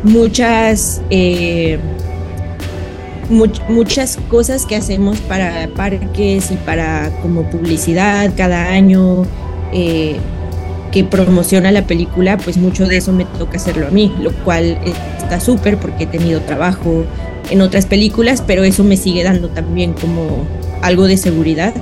[0.04, 1.80] muchas, eh,
[3.30, 9.24] much- muchas cosas que hacemos para parques y para como publicidad cada año.
[9.72, 10.16] eh,
[10.92, 14.64] que promociona la película, pues mucho de eso me toca hacerlo a mí, lo cual
[14.66, 17.04] eh, está súper porque he tenido trabajo
[17.52, 20.46] en otras películas, pero eso me sigue dando también como
[20.82, 21.76] algo de seguridad.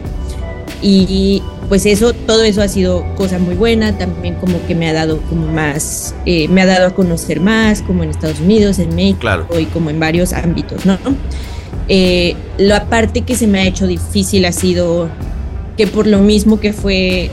[0.81, 4.93] Y pues eso, todo eso ha sido cosa muy buena, también como que me ha
[4.93, 8.95] dado como más, eh, me ha dado a conocer más, como en Estados Unidos, en
[8.95, 9.47] México Claro.
[9.59, 10.97] y como en varios ámbitos, ¿no?
[11.89, 15.09] Eh, la parte que se me ha hecho difícil ha sido
[15.77, 17.29] que por lo mismo que fue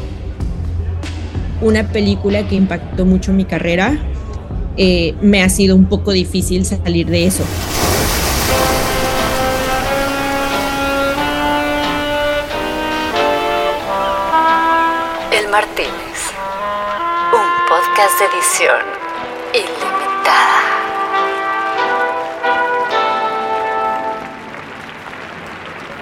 [1.61, 3.97] una película que impactó mucho mi carrera,
[4.77, 7.45] eh, me ha sido un poco difícil salir de eso.
[15.55, 16.35] Martínez.
[17.33, 18.83] Un podcast de edición
[19.55, 20.63] ilimitada.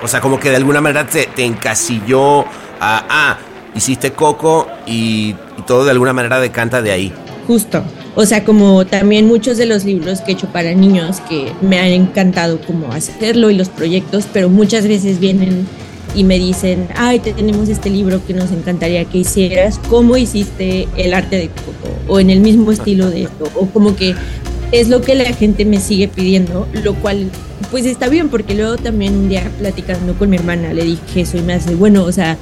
[0.02, 2.46] O sea, como que de alguna manera te, te encasilló
[2.80, 3.38] a, ah,
[3.74, 7.12] hiciste Coco y, y todo de alguna manera decanta de ahí.
[7.46, 7.84] Justo.
[8.14, 11.78] O sea, como también muchos de los libros que he hecho para niños que me
[11.78, 15.68] han encantado como hacerlo y los proyectos, pero muchas veces vienen
[16.14, 20.88] y me dicen, ay, te tenemos este libro que nos encantaría que hicieras, ¿cómo hiciste
[20.96, 21.96] el arte de Coco?
[22.08, 24.14] O en el mismo estilo de esto, o como que
[24.72, 27.30] es lo que la gente me sigue pidiendo, lo cual
[27.70, 31.38] pues está bien, porque luego también un día platicando con mi hermana le dije eso
[31.38, 32.36] y me hace, bueno, o sea,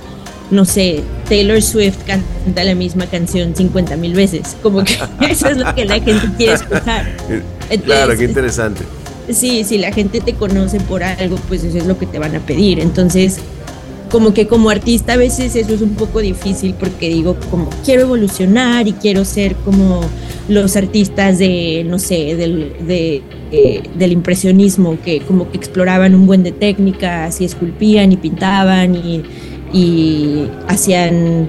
[0.50, 4.98] no sé, Taylor Swift canta la misma canción 50 mil veces, como que
[5.30, 7.08] eso es lo que la gente quiere escuchar.
[7.28, 8.82] Entonces, Claro, qué interesante.
[9.32, 12.34] Sí, si la gente te conoce por algo, pues eso es lo que te van
[12.34, 12.80] a pedir.
[12.80, 13.38] Entonces,
[14.10, 18.02] como que como artista a veces eso es un poco difícil porque digo, como quiero
[18.02, 20.00] evolucionar y quiero ser como
[20.48, 26.26] los artistas de, no sé, del, de, eh, del impresionismo, que como que exploraban un
[26.26, 29.22] buen de técnicas y esculpían y pintaban y,
[30.66, 31.48] hacían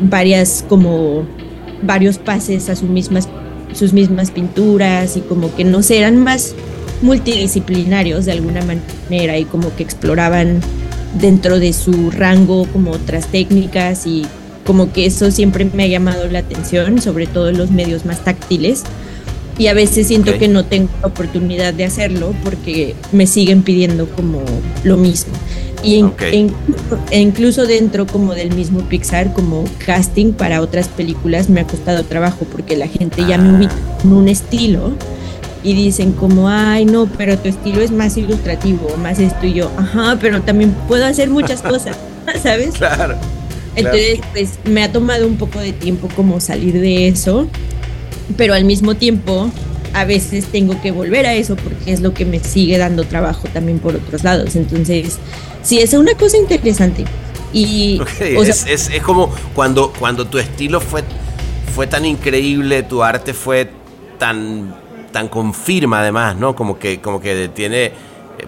[0.00, 1.26] varias como
[1.82, 3.28] varios pases a sus mismas
[3.74, 6.54] sus mismas pinturas y como que no sé, eran más
[7.02, 10.60] multidisciplinarios de alguna manera y como que exploraban
[11.20, 14.24] dentro de su rango como otras técnicas y
[14.66, 18.24] como que eso siempre me ha llamado la atención, sobre todo en los medios más
[18.24, 18.84] táctiles.
[19.58, 20.38] Y a veces siento Ok.
[20.38, 24.40] que no tengo la oportunidad de hacerlo porque me siguen pidiendo como
[24.82, 25.32] lo mismo.
[25.84, 26.22] Y en- Ok.
[27.10, 32.04] e incluso, dentro como del mismo Pixar, como casting para otras películas me ha costado
[32.04, 33.58] trabajo porque la gente ya me Ah.
[33.58, 34.92] ubica en un estilo
[35.62, 39.70] y dicen como, ay, no, pero tu estilo es más ilustrativo, más esto y yo,
[39.76, 41.96] ajá, pero también puedo hacer muchas cosas,
[42.42, 42.74] ¿sabes?
[42.74, 43.16] Claro.
[43.74, 47.46] Entonces, pues me ha tomado un poco de tiempo como salir de eso
[48.36, 49.50] pero al mismo tiempo
[49.94, 53.46] a veces tengo que volver a eso porque es lo que me sigue dando trabajo
[53.52, 54.56] también por otros lados.
[54.56, 55.18] Entonces,
[55.62, 57.04] sí, es una cosa interesante.
[57.52, 61.02] Y, Ok, o sea, es, es- es como cuando, cuando tu estilo fue,
[61.74, 63.68] fue tan increíble, tu arte fue
[64.18, 64.74] tan,
[65.12, 66.54] tan con firma además, ¿no?
[66.56, 67.92] Como que, como que tiene, eh,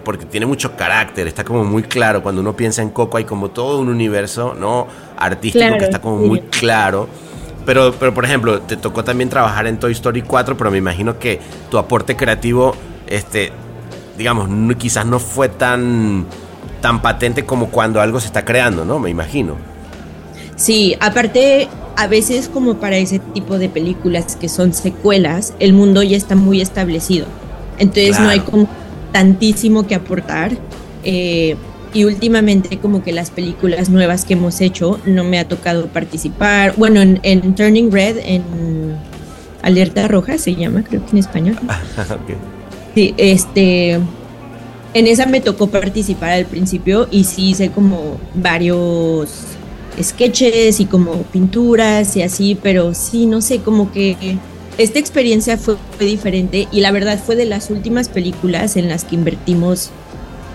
[0.03, 2.21] porque tiene mucho carácter, está como muy claro.
[2.21, 4.87] Cuando uno piensa en Coco hay como todo un universo, ¿no?
[5.17, 6.27] Artístico Claro, que está como sí.
[6.27, 7.07] muy claro.
[7.65, 11.17] Pero, pero, por ejemplo, te tocó también trabajar en Toy Story 4, pero me imagino
[11.17, 11.39] que
[11.71, 12.75] tu aporte creativo,
[13.07, 13.51] este,
[14.17, 16.25] digamos, no- quizás no fue tan,
[16.81, 18.99] tan patente como cuando algo se está creando, ¿no?
[18.99, 19.55] Me imagino.
[20.55, 26.03] Sí, aparte, a veces como para ese tipo de películas que son secuelas, el mundo
[26.03, 27.25] ya está muy establecido.
[27.77, 28.67] Entonces no hay como
[29.11, 30.51] tantísimo que aportar.
[31.03, 31.55] eh,
[31.93, 36.73] y últimamente como que las películas nuevas que hemos hecho no me ha tocado participar.
[36.75, 38.97] Bueno, en, en Turning Red, en
[39.61, 41.57] Alerta Roja se llama, creo que en español.
[42.11, 42.35] Ok.
[42.93, 43.93] Sí, este.
[44.93, 49.29] En esa me tocó participar al principio y sí hice como varios
[50.01, 54.37] sketches y como pinturas y así, pero sí, no sé, como que
[54.77, 59.15] esta experiencia fue, diferente y la verdad fue de las últimas películas en las que
[59.15, 59.91] invertimos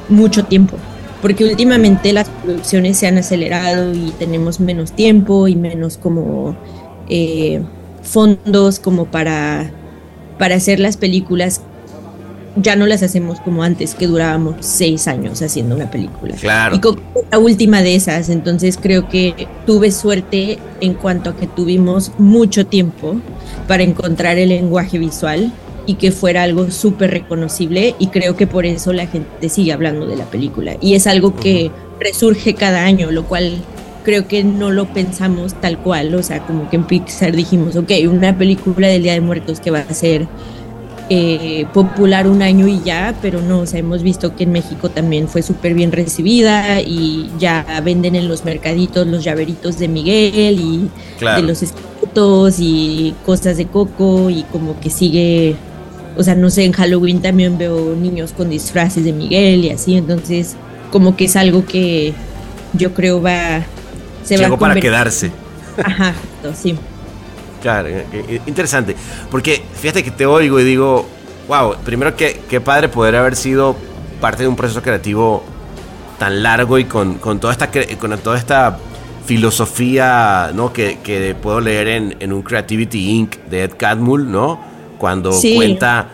[0.09, 0.77] mucho tiempo,
[1.23, 6.57] porque últimamente las producciones se han acelerado y tenemos menos tiempo y menos como
[7.09, 7.63] eh,
[8.03, 9.71] fondos como para,
[10.39, 11.63] para hacer las películas
[12.61, 16.35] ya no las hacemos como antes, que durábamos seis años haciendo una película.
[16.37, 16.77] Claro.
[16.77, 21.47] Y fue la última de esas, entonces creo que tuve suerte en cuanto a que
[21.47, 23.17] tuvimos mucho tiempo
[23.67, 25.53] para encontrar el lenguaje visual
[25.87, 30.07] y que fuera algo súper reconocible y creo que por eso la gente sigue hablando
[30.07, 30.77] de la película.
[30.81, 33.59] Y es algo que resurge cada año, lo cual
[34.05, 37.91] creo que no lo pensamos tal cual, o sea, como que en Pixar dijimos, ok,
[38.11, 40.27] una película del Día de Muertos que va a ser
[41.13, 44.91] eh, popular un año y ya, pero no, o sea, hemos visto que en México
[44.91, 50.61] también fue súper bien recibida y ya venden en los mercaditos los llaveritos de Miguel
[50.61, 51.41] y Claro.
[51.43, 55.57] de los escritos y cosas de coco y como que sigue,
[56.17, 59.97] o sea, no sé, en Halloween también veo niños con disfraces de Miguel y así,
[59.97, 60.55] entonces
[60.93, 62.15] como que es algo que
[62.73, 63.65] yo creo va,
[64.23, 65.33] se va a para quedarse.
[65.77, 66.15] Ajá,
[66.55, 66.77] sí.
[67.61, 68.97] Claro, eh, eh, interesante.
[69.31, 71.07] Porque fíjate que te oigo y digo,
[71.49, 73.77] wow, primero que qué padre poder haber sido
[74.21, 75.43] parte de un proceso creativo
[76.19, 78.79] tan largo y con, con toda esta con toda esta
[79.25, 80.73] filosofía ¿no?
[80.73, 83.37] que, que puedo leer en, en un Creativity Inc.
[83.49, 84.61] de Ed Catmull, ¿no?
[84.99, 85.55] Cuando Sí.
[85.57, 86.09] cuenta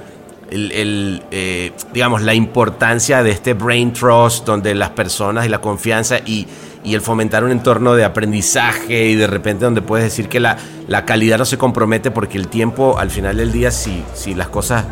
[0.50, 5.60] el, el, eh, digamos, la importancia de este brain trust, donde las personas y la
[5.60, 6.46] confianza y,
[6.86, 10.56] y el fomentar un entorno de aprendizaje y de repente donde puedes decir que la,
[10.88, 14.48] la calidad no se compromete porque el tiempo, al final del día, si, si las
[14.48, 14.84] cosas,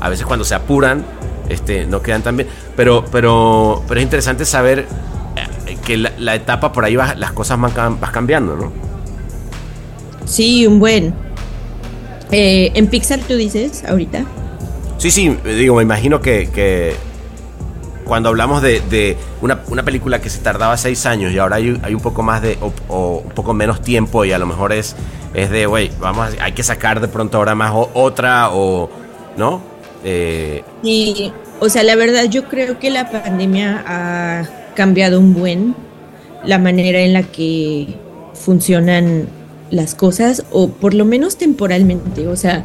[0.00, 1.04] a veces cuando se apuran,
[1.48, 2.48] este, no quedan tan bien.
[2.74, 4.86] Pero, pero, pero es interesante saber
[5.66, 8.72] eh, que la, la etapa por ahí va- las cosas van, vas cambiando, ¿no?
[10.24, 11.14] Sí, un buen.
[12.32, 14.24] Eh, en Pixar tú dices ahorita.
[14.98, 16.96] Sí, sí, digo, me imagino que, que
[18.06, 21.78] cuando hablamos de, de una, una película que se tardaba seis años y ahora hay,
[21.82, 22.56] hay un poco más de,
[22.88, 24.94] o, un poco menos tiempo y a lo mejor es,
[25.34, 28.88] es de, güey, vamos, hay que sacar de pronto ahora más o- otra o,
[29.36, 29.60] ¿no?
[30.04, 35.74] Eh, Sí, o sea, la verdad yo creo que la pandemia ha cambiado un buen
[36.44, 37.88] la manera en la que
[38.34, 39.26] funcionan
[39.70, 42.64] las cosas o por lo menos temporalmente, o sea,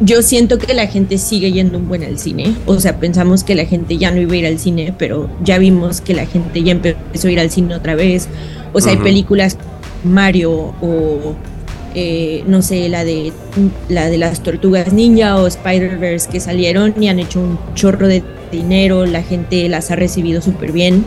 [0.00, 3.54] yo siento que la gente sigue yendo un buen al cine, o sea, pensamos que
[3.54, 6.62] la gente ya no iba a ir al cine, pero ya vimos que la gente
[6.62, 8.28] ya empezó a ir al cine otra vez,
[8.72, 9.56] o sea, hay películas
[10.04, 11.34] Mario o
[11.94, 13.32] eh, no sé, la de
[13.88, 18.22] la de las tortugas ninja o Spider-Verse que salieron y han hecho un chorro de
[18.52, 21.04] dinero, la gente las ha recibido súper bien.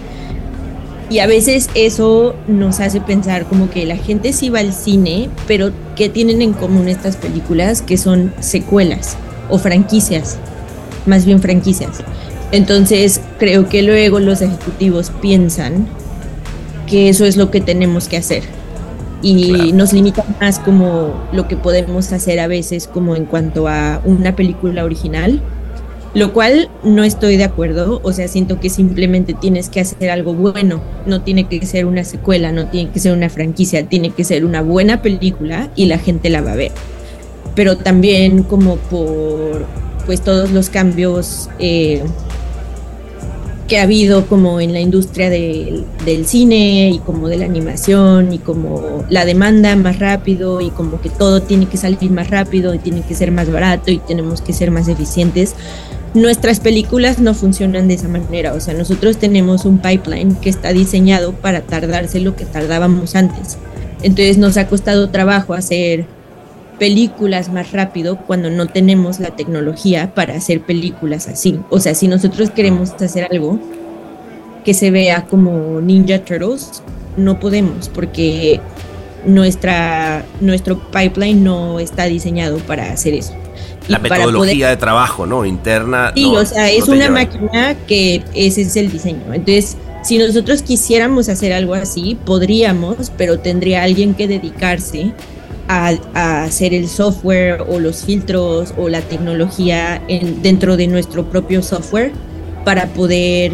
[1.09, 5.29] Y a veces eso nos hace pensar como que la gente sí va al cine,
[5.47, 7.81] pero ¿qué tienen en común estas películas?
[7.81, 9.17] Que son secuelas
[9.49, 10.37] o franquicias,
[11.07, 12.03] más bien franquicias.
[12.51, 15.87] Entonces creo que luego los ejecutivos piensan
[16.87, 18.43] que eso es lo que tenemos que hacer
[19.21, 19.73] y Claro.
[19.73, 24.35] nos limita más como lo que podemos hacer a veces como en cuanto a una
[24.35, 25.41] película original,
[26.13, 30.33] lo cual no estoy de acuerdo, o sea, siento que simplemente tienes que hacer algo
[30.33, 34.23] bueno, no tiene que ser una secuela, no tiene que ser una franquicia, tiene que
[34.23, 36.71] ser una buena película y la gente la va a ver.
[37.55, 39.65] Pero también como por
[40.05, 42.01] pues todos los cambios eh,
[43.67, 48.33] que ha habido como en la industria del, del cine y como de la animación
[48.33, 52.73] y como la demanda más rápido y como que todo tiene que salir más rápido
[52.73, 55.53] y tiene que ser más barato y tenemos que ser más eficientes.
[56.13, 60.73] Nuestras películas no funcionan de esa manera, o sea, nosotros tenemos un pipeline que está
[60.73, 63.57] diseñado para tardarse lo que tardábamos antes.
[64.01, 66.05] Entonces nos ha costado trabajo hacer
[66.79, 71.59] películas más rápido cuando no tenemos la tecnología para hacer películas así.
[71.69, 73.59] O sea, si nosotros queremos hacer algo
[74.65, 76.81] que se vea como Ninja Turtles,
[77.17, 78.59] no podemos porque
[79.25, 83.33] nuestra, nuestro pipeline no está diseñado para hacer eso.
[83.89, 85.45] La metodología poder- de trabajo, ¿no?
[85.45, 86.11] Interna.
[86.15, 87.11] Sí, no- o sea, es una lleva.
[87.11, 89.33] máquina que ese es el diseño.
[89.33, 95.11] Entonces, si nosotros quisiéramos hacer algo así, podríamos, pero tendría alguien que dedicarse
[95.67, 101.25] a, a hacer el software o los filtros o la tecnología en- dentro de nuestro
[101.29, 102.11] propio software
[102.65, 103.51] para poder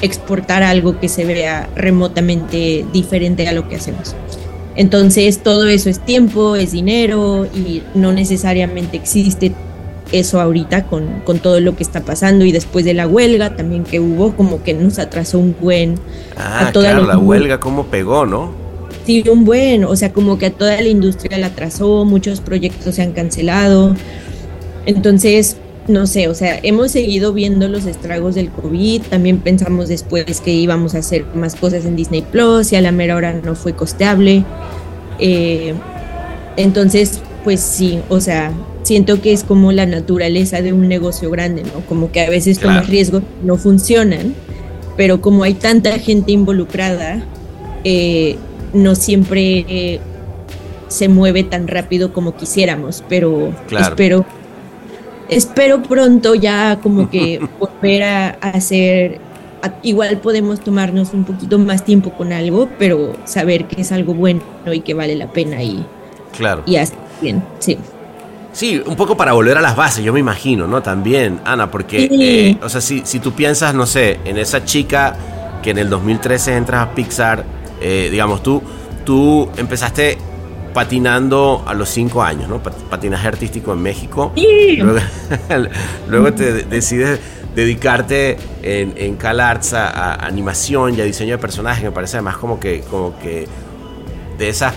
[0.00, 4.14] exportar algo que se vea remotamente diferente a lo que hacemos.
[4.74, 9.52] Entonces, todo eso es tiempo, es dinero y no necesariamente existe
[10.12, 13.84] eso ahorita con, con todo lo que está pasando y después de la huelga también
[13.84, 15.94] que hubo, como que nos atrasó un buen,
[16.36, 18.50] Ah, a toda claro, la- la huelga, cómo pegó, ¿no?
[19.06, 22.94] sí, un buen, o sea, como que a toda la industria la atrasó, muchos proyectos
[22.94, 23.96] se han cancelado.
[24.86, 25.56] Entonces,
[25.88, 30.52] no sé, o sea, hemos seguido viendo los estragos del COVID, también pensamos después que
[30.52, 33.72] íbamos a hacer más cosas en Disney Plus y a la mera hora no fue
[33.74, 34.44] costeable.
[35.18, 35.74] Eh,
[36.56, 41.62] entonces, pues sí, o sea, siento que es como la naturaleza de un negocio grande,
[41.62, 41.80] ¿no?
[41.88, 42.76] Como que a veces Claro.
[42.78, 44.34] tomas riesgos, que no funcionan,
[44.96, 47.24] pero como hay tanta gente involucrada,
[47.84, 48.36] eh,
[48.72, 50.00] no siempre eh,
[50.88, 53.86] se mueve tan rápido como quisiéramos, pero Claro.
[53.88, 54.26] espero
[55.28, 59.18] espero pronto ya como que volver a, hacer
[59.62, 64.12] a- igual podemos tomarnos un poquito más tiempo con algo, pero saber que es algo
[64.14, 65.84] bueno y que vale la pena y,
[66.36, 66.62] Claro.
[66.66, 67.78] y hacer bien, sí.
[68.52, 70.82] Sí, un poco para volver a las bases, yo me imagino, ¿no?
[70.82, 72.18] También, Ana, porque, Sí.
[72.20, 75.16] eh, o sea, si, si tú piensas, no sé, en esa chica
[75.62, 77.44] que en el 2013 entras a Pixar,
[77.80, 78.62] eh, digamos, tú,
[79.04, 80.18] tú empezaste
[80.74, 82.62] patinando a los 5 años, ¿no?
[82.62, 84.32] Pat- Patinaje artístico en México.
[84.78, 84.98] Luego,
[86.08, 87.20] luego te de- decides
[87.54, 92.80] dedicarte en, en a animación y a diseño de personajes, me parece además como que,
[92.90, 93.46] como que
[94.38, 94.74] de esas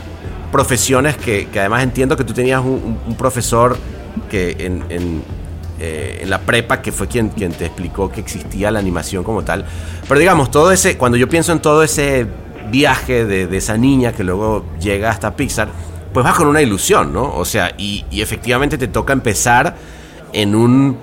[0.55, 3.77] profesiones que, que además entiendo que tú tenías un, profesor
[4.31, 5.21] que en, en,
[5.81, 9.43] eh, en la prepa que fue quien, quien te explicó que existía la animación como
[9.43, 9.65] tal.
[10.07, 12.25] Pero digamos, todo ese, cuando yo pienso en todo ese
[12.71, 15.67] viaje de, de esa niña que luego llega hasta Pixar,
[16.13, 17.35] pues vas con una ilusión, ¿no?
[17.35, 19.75] O sea, y, y efectivamente te toca empezar
[20.31, 20.97] en un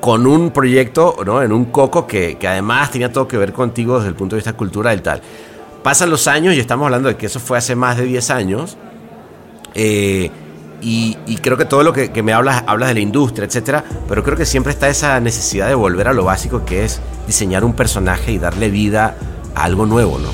[0.00, 1.40] con un proyecto, ¿no?
[1.40, 4.38] En un coco que, que además tenía todo que ver contigo desde el punto de
[4.38, 5.22] vista cultural y tal.
[5.84, 8.76] Pasan los años y estamos hablando de que eso fue hace más de 10 años.
[9.74, 10.30] Eh,
[10.80, 13.84] y, y creo que todo lo que, que me hablas, hablas de la industria, etcétera,
[14.08, 17.64] pero creo que siempre está esa necesidad de volver a lo básico que es diseñar
[17.64, 19.16] un personaje y darle vida
[19.54, 20.28] a algo nuevo, ¿no?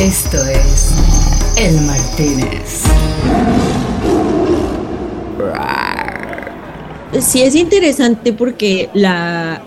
[0.00, 0.92] Esto es
[1.56, 2.84] El Martínez.
[7.20, 9.62] Sí es interesante porque la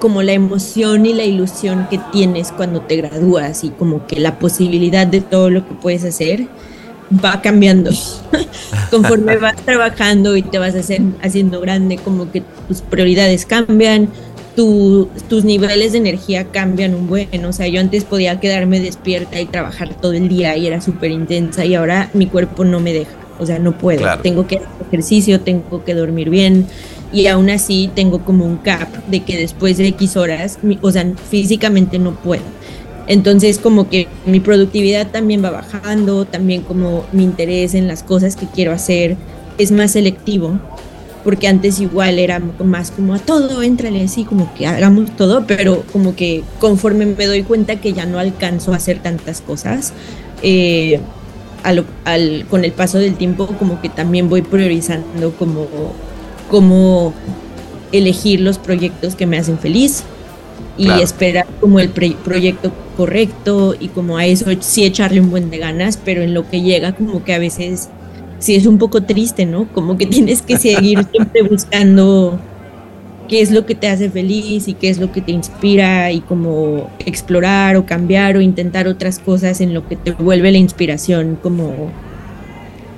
[0.00, 4.38] como la emoción y la ilusión que tienes cuando te gradúas y como que la
[4.38, 6.46] posibilidad de todo lo que puedes hacer
[7.24, 7.90] va cambiando.
[8.90, 14.08] Conforme vas trabajando y te vas hacer, haciendo grande como que tus prioridades cambian
[14.56, 17.44] tu- tus niveles de energía cambian un buen.
[17.44, 21.10] O sea yo antes podía quedarme despierta y trabajar todo el día y era súper
[21.12, 24.22] intensa y ahora mi cuerpo no me deja o sea no puedo Claro.
[24.22, 26.66] tengo que hacer ejercicio tengo que dormir bien
[27.12, 31.12] y aún así tengo como un cap de que después de X horas, o sea,
[31.28, 32.42] físicamente no puedo.
[33.08, 38.36] Entonces como que mi productividad también va bajando, también como mi interés en las cosas
[38.36, 39.16] que quiero hacer
[39.58, 40.60] es más selectivo,
[41.24, 45.82] porque antes igual era más como a todo, éntrale así, como que hagamos todo, pero
[45.92, 49.92] como que conforme me doy cuenta que ya no alcanzo a hacer tantas cosas,
[50.42, 51.00] eh,
[51.62, 55.66] al- con el paso del tiempo como que también voy priorizando como
[56.50, 57.12] cómo
[57.92, 60.02] elegir los proyectos que me hacen feliz
[60.78, 61.02] y Claro.
[61.02, 65.58] esperar como el pre- proyecto correcto y como a eso sí echarle un buen de
[65.58, 67.88] ganas, pero en lo que llega como que a veces
[68.38, 69.66] sí es un poco triste, ¿no?
[69.72, 72.38] Como que tienes que seguir siempre buscando
[73.30, 76.20] qué es lo que te hace feliz y qué es lo que te inspira y
[76.20, 81.38] como explorar o cambiar o intentar otras cosas en lo que te vuelve la inspiración
[81.40, 81.92] como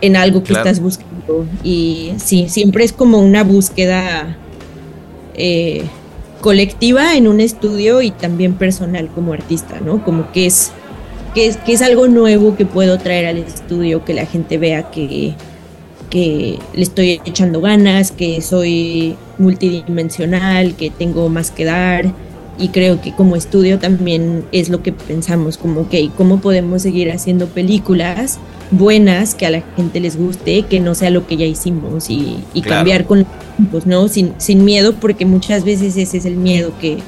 [0.01, 0.65] en algo que Claro.
[0.71, 4.39] estás buscando y sí, siempre es como una búsqueda
[5.35, 5.83] eh,
[6.41, 10.03] colectiva en un estudio y también personal como artista, ¿no?
[10.03, 10.73] Como que es,
[11.35, 14.91] que es, que es algo nuevo que puedo traer al estudio, que la gente vea
[14.91, 15.35] que,
[16.13, 22.13] que le estoy echando ganas, que soy multidimensional, que tengo más que dar.
[22.59, 27.11] Y creo que como estudio también es lo que pensamos, como, ok, ¿cómo podemos seguir
[27.11, 28.39] haciendo películas
[28.71, 32.37] buenas que a la gente les guste, que no sea lo que ya hicimos y,
[32.53, 32.81] y Claro.
[32.81, 34.07] cambiar con los tiempos, ¿no?
[34.09, 36.99] Sin, sin miedo, porque muchas veces ese es el miedo que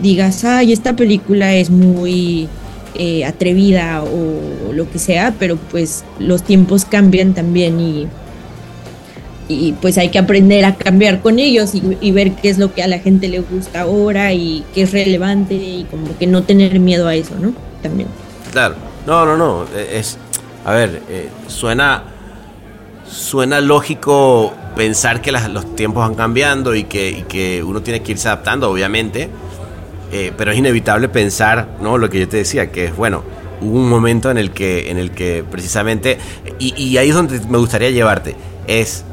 [0.00, 2.46] digas, ay, esta película es muy
[2.94, 8.06] eh, atrevida o lo que sea, pero pues los tiempos cambian también y,
[9.48, 12.82] y pues hay que aprender a cambiar con ellos y, ver qué es lo que
[12.82, 16.78] a la gente le gusta ahora y qué es relevante y como que no tener
[16.80, 17.52] miedo a eso, ¿no?
[17.82, 18.08] También.
[18.52, 18.74] Claro.
[19.06, 19.64] No, no, no.
[19.74, 20.18] eh, Es.
[20.64, 22.04] A ver, eh, suena.
[23.10, 28.12] Suena lógico pensar que las- los tiempos van cambiando y que, que uno tiene que
[28.12, 29.30] irse adaptando, obviamente.
[30.12, 31.96] Eh, pero es inevitable pensar, ¿no?
[31.96, 33.22] Lo que yo te decía, que es bueno.
[33.60, 36.18] Hubo un momento en el que, en el que precisamente.
[36.58, 38.36] Y, y ahí es donde me gustaría llevarte.
[38.66, 39.04] Es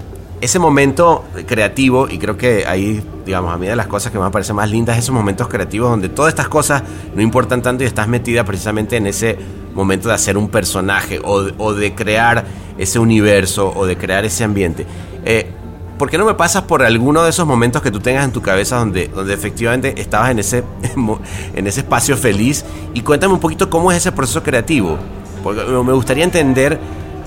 [0.42, 4.30] ese momento creativo, y creo que ahí, digamos, a mí de las cosas que me
[4.30, 6.84] parecen más lindas, esos momentos creativos donde todas estas cosas
[7.16, 9.38] no importan tanto y estás metida precisamente en ese
[9.74, 12.46] momento de hacer un personaje o, o de crear
[12.78, 14.86] ese universo o de crear ese ambiente.
[15.24, 15.52] Eh,
[15.98, 18.42] ¿Por qué no me pasas por alguno de esos momentos que tú tengas en tu
[18.42, 20.64] cabeza donde, donde efectivamente estabas en ese,
[21.56, 22.66] en ese espacio feliz?
[22.94, 24.98] Y cuéntame un poquito cómo es ese proceso creativo.
[25.42, 26.80] Porque me gustaría entender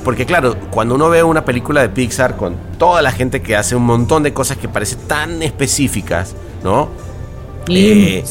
[0.08, 3.76] porque claro, cuando uno ve una película de Pixar con toda la gente que hace
[3.76, 6.34] un montón de cosas que parecen tan específicas,
[6.64, 6.88] ¿no?
[7.68, 8.24] Eh,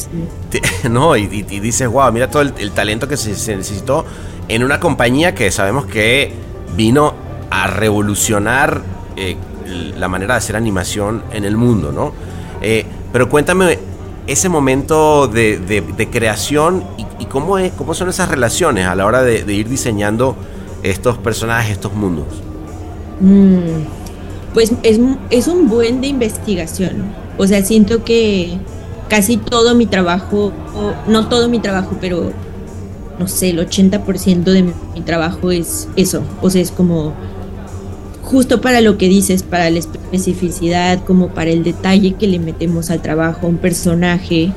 [0.50, 3.56] te- no, y, y- y dices, wow, mira todo el, el talento que se, se
[3.56, 4.06] necesitó
[4.48, 6.34] en una compañía que sabemos que
[6.76, 7.14] vino
[7.52, 8.82] a revolucionar
[9.16, 9.38] eh,
[9.96, 12.12] la manera de hacer animación en el mundo, ¿no?
[12.60, 13.78] Eh, pero cuéntame
[14.26, 18.96] ese momento de, de- de creación y, y cómo, es, cómo son esas relaciones a
[18.96, 20.36] la hora de, de ir diseñando
[20.84, 22.28] estos personajes, estos mundos.
[23.20, 23.84] Mm,
[24.54, 25.00] pues es,
[25.30, 27.06] es un buen de investigación.
[27.38, 28.58] O sea, siento que
[29.10, 30.52] casi todo mi trabajo,
[31.08, 32.32] no todo mi trabajo, pero
[33.20, 36.22] no sé, el 80% de mi, mi trabajo es eso.
[36.42, 37.14] O sea, es como
[38.28, 42.92] justo para lo que dices, para la especificidad, como para el detalle que le metemos
[42.92, 44.52] al trabajo, a un personaje,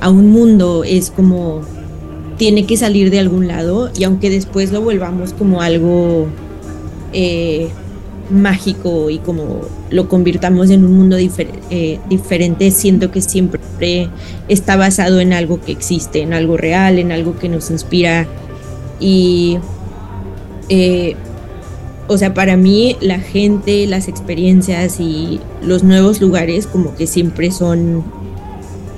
[0.00, 1.62] a un mundo, es como
[2.42, 6.26] tiene que salir de algún lado y aunque después lo volvamos como algo
[7.12, 7.68] eh,
[8.30, 14.08] mágico y como lo convirtamos en un mundo eh, diferente, siento que siempre
[14.48, 18.26] está basado en algo que existe, en algo real, en algo que nos inspira
[18.98, 19.58] y
[20.68, 21.14] eh,
[22.08, 27.52] o sea, para mí la gente, las experiencias y los nuevos lugares como que siempre
[27.52, 28.02] son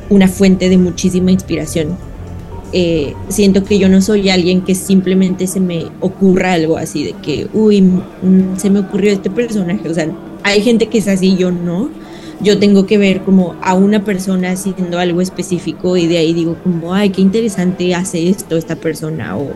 [0.08, 2.13] una fuente de muchísima inspiración.
[2.72, 7.12] Eh, siento que yo no soy alguien que simplemente se me ocurra algo así de
[7.12, 9.88] que, uy, mm, se me ocurrió este personaje.
[9.88, 10.10] O sea,
[10.42, 11.90] hay gente que es así, yo no.
[12.40, 16.56] Yo tengo que ver como a una persona haciendo algo específico y de ahí digo
[16.62, 19.52] como, ay, qué interesante hace esto esta persona o,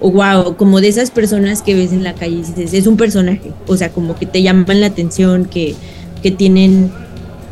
[0.00, 2.96] o wow, como de esas personas que ves en la calle y dices, es un
[2.96, 3.52] personaje.
[3.66, 5.74] O sea, como que te llaman la atención, que,
[6.22, 6.92] que tienen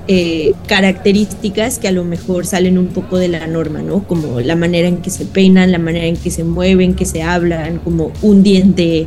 [0.09, 4.05] eh, características que a lo mejor salen un poco de la norma, ¿no?
[4.07, 7.23] Como la manera en que se peinan, la manera en que se mueven, que se
[7.23, 9.07] hablan, como un diente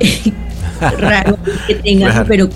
[0.98, 2.26] raro que tengan, Claro.
[2.28, 2.48] pero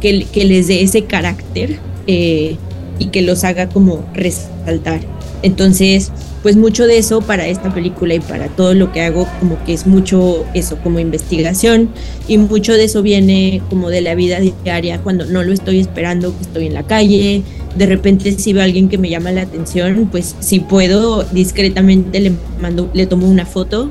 [0.00, 2.56] que, que les dé ese carácter eh,
[2.98, 5.00] y que los haga como resaltar.
[5.42, 6.10] Entonces,
[6.42, 9.72] pues mucho de eso para esta película y para todo lo que hago, como que
[9.72, 11.88] es mucho eso, como investigación,
[12.28, 16.36] y mucho de eso viene como de la vida diaria, cuando no lo estoy esperando,
[16.36, 17.42] que estoy en la calle,
[17.76, 22.20] de repente si veo a alguien que me llama la atención, pues si puedo, discretamente
[22.20, 23.90] le mando, le tomo una foto.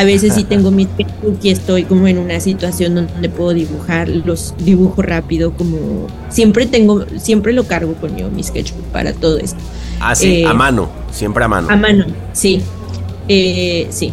[0.00, 4.08] A veces sí tengo mi sketchbook y estoy como en una situación donde puedo dibujar,
[4.08, 9.58] los dibujo rápido, como siempre tengo, siempre lo cargo conmigo, mi sketchbook para todo esto.
[10.00, 11.68] Ah, sí, Eh, a mano, siempre a mano.
[11.70, 12.62] A mano, sí.
[13.28, 14.12] Eh, sí.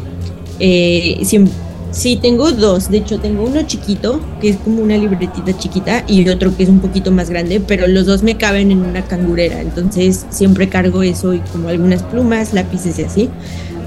[0.59, 1.47] Eh, siem-
[1.91, 2.89] sí, tengo dos.
[2.91, 6.69] De hecho, tengo uno chiquito, que es como una libretita chiquita, y otro que es
[6.69, 9.61] un poquito más grande, pero los dos me caben en una cangurera.
[9.61, 13.29] Entonces, siempre cargo eso y como algunas plumas, lápices y así,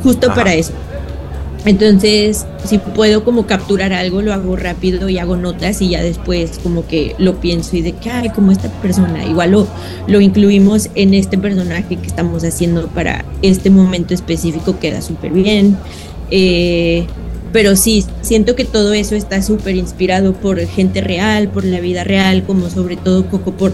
[0.02, 0.36] justo Ajá.
[0.36, 0.72] para eso.
[1.66, 6.58] Entonces, si puedo como capturar algo, lo hago rápido y hago notas y ya después
[6.62, 9.66] como que lo pienso y de que, ay, como esta persona, igual lo,
[10.06, 15.76] lo incluimos en este personaje que estamos haciendo para este momento específico, queda súper bien.
[16.30, 17.06] Eh,
[17.52, 22.04] pero sí, siento que todo eso está súper inspirado por gente real, por la vida
[22.04, 23.72] real, como sobre todo Coco por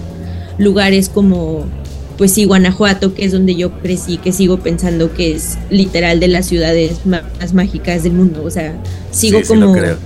[0.59, 1.67] lugares como
[2.17, 6.29] pues sí, Guanajuato, que es donde yo crecí, que sigo pensando que es literal de
[6.29, 8.43] las ciudades más mágicas del mundo.
[8.45, 8.75] O sea,
[9.11, 9.67] sigo Sí, sí como...
[9.67, 9.99] lo creo.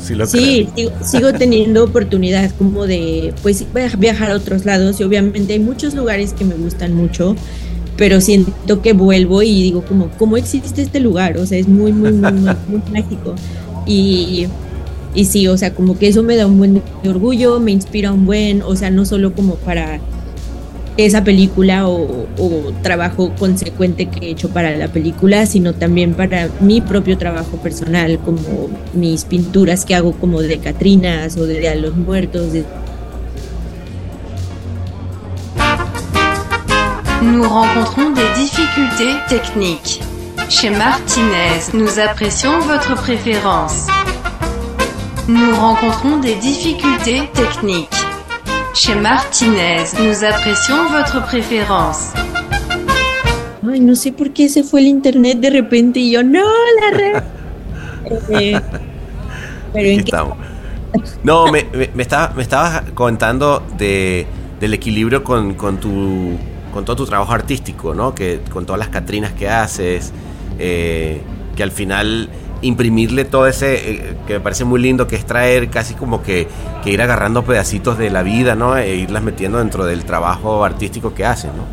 [0.00, 3.66] Sí, lo Sí, sigo, sigo teniendo oportunidad como de pues
[3.98, 7.34] viajar a otros lados y obviamente hay muchos lugares que me gustan mucho,
[7.96, 11.36] pero siento que vuelvo y digo como, ¿cómo existe este lugar?
[11.36, 13.34] O sea, es muy, muy, muy, muy, muy mágico.
[13.86, 14.46] Y,
[15.14, 18.24] y sí, o sea, como que eso me da un buen orgullo, me inspira un
[18.24, 20.00] buen, o sea, no solo como para
[20.98, 26.48] esa película o, o trabajo consecuente que he hecho para la película, sino también para
[26.60, 31.76] mi propio trabajo personal, como mis pinturas que hago como de Catrinas o de de
[31.76, 32.64] los Muertos, de
[37.22, 40.00] Nous rencontrons des difficultés techniques.
[40.48, 43.86] Chez Martinez, nous apprécions votre préférence.
[45.28, 47.97] Nous rencontrons des difficultés techniques.
[48.80, 52.12] Chez Martinez, nous apprécions votre préférence.
[53.68, 56.44] Ay, no sé por qué se fue el internet de repente y yo, no,
[56.80, 57.22] la red.
[58.30, 58.58] Eh,
[59.72, 60.38] pero Aquí en qué estamos.
[61.22, 64.26] No, me, me, me estaba- me estabas contando de,
[64.60, 66.38] del equilibrio con, con tu
[66.72, 68.14] con todo tu trabajo artístico, ¿no?
[68.14, 70.12] Que con todas las Catrinas que haces,
[70.58, 71.20] eh,
[71.54, 72.30] que al final
[72.62, 76.48] imprimirle todo ese eh, que me parece muy lindo, que es traer casi como que,
[76.84, 78.76] ir agarrando pedacitos de la vida, ¿no?
[78.78, 81.64] E irlas metiendo dentro del trabajo artístico que haces, ¿no?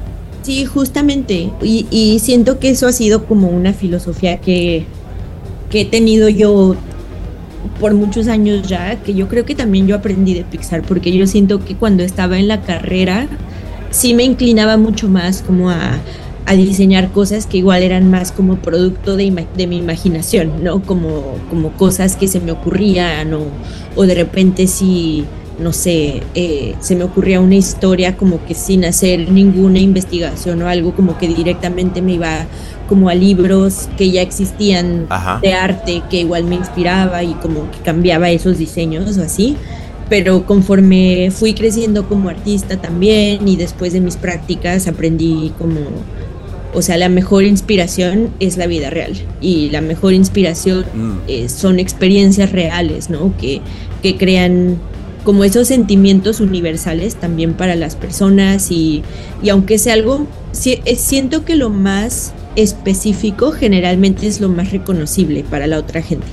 [0.41, 1.51] Sí, justamente.
[1.61, 4.85] Y, y siento que eso ha sido como una filosofía que,
[5.69, 6.75] que he tenido yo
[7.79, 11.27] por muchos años ya, que yo creo que también yo aprendí de Pixar, porque yo
[11.27, 13.27] siento que cuando estaba en la carrera,
[13.89, 15.99] sí me inclinaba mucho más como a,
[16.45, 20.81] a diseñar cosas que igual eran más como producto de, de mi imaginación, ¿no?
[20.81, 23.45] Como, como cosas que se me ocurrían o,
[23.95, 25.25] o de repente sí,
[25.59, 30.67] no sé, eh, se me ocurría una historia como que sin hacer ninguna investigación o
[30.67, 32.45] algo como que directamente me iba
[32.87, 35.39] como a libros que ya existían Ajá.
[35.41, 39.57] de arte que igual me inspiraba y como que cambiaba esos diseños o así.
[40.07, 45.79] Pero conforme fui creciendo como artista también y después de mis prácticas aprendí como,
[46.75, 51.11] o sea, la mejor inspiración es la vida real y la mejor inspiración Mm.
[51.27, 53.33] eh, son experiencias reales, ¿no?
[53.37, 53.61] Que,
[54.03, 54.77] que crean
[55.23, 59.01] como esos sentimientos universales también para las personas y,
[59.41, 64.71] y aunque sea algo, si- eh, siento que lo más específico generalmente es lo más
[64.71, 66.27] reconocible para la otra gente.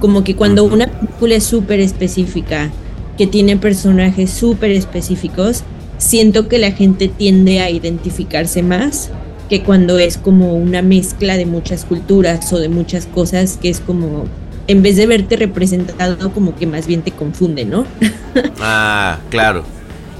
[0.00, 2.70] Como que cuando una película es súper específica,
[3.16, 5.62] que tiene personajes súper específicos,
[5.98, 9.10] siento que la gente tiende a identificarse más
[9.52, 13.80] que cuando es como una mezcla de muchas culturas o de muchas cosas que es
[13.80, 14.24] como,
[14.66, 17.84] en vez de verte representado, como que más bien te confunde, ¿no?
[18.62, 19.62] Ah, claro.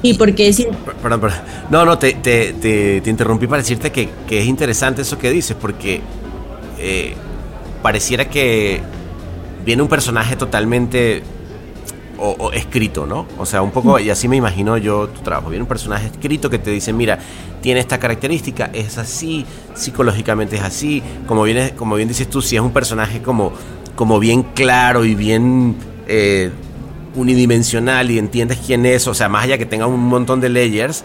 [0.03, 0.67] Y porque es...
[1.03, 1.39] Perdón, perdón.
[1.71, 5.31] No, no, te, te, te, te interrumpí para decirte que, que es interesante eso que
[5.31, 6.03] dices, porque
[6.79, 7.15] eh,
[7.81, 8.83] pareciera que
[9.65, 11.23] viene un personaje totalmente
[12.19, 13.27] o, escrito, ¿no?
[13.39, 15.51] O sea, un poco, y así me imagino yo tu trabajo.
[15.51, 17.19] Viene un personaje escrito que te dice, mira,
[17.61, 19.45] tiene esta característica, es así,
[19.75, 21.03] psicológicamente es así.
[21.27, 23.53] Como bien, como bien dices tú, si es un personaje como,
[23.97, 26.51] como bien claro y bien eh,
[27.15, 31.05] unidimensional y entiendes quién es, o sea, más allá que tenga un montón de layers,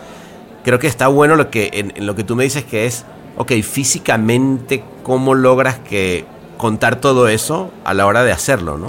[0.63, 3.05] creo que está bueno lo que, en lo que tú me dices que es,
[3.37, 6.25] ok, físicamente, ¿cómo logras que
[6.57, 8.87] contar todo eso a la hora de hacerlo, ¿no?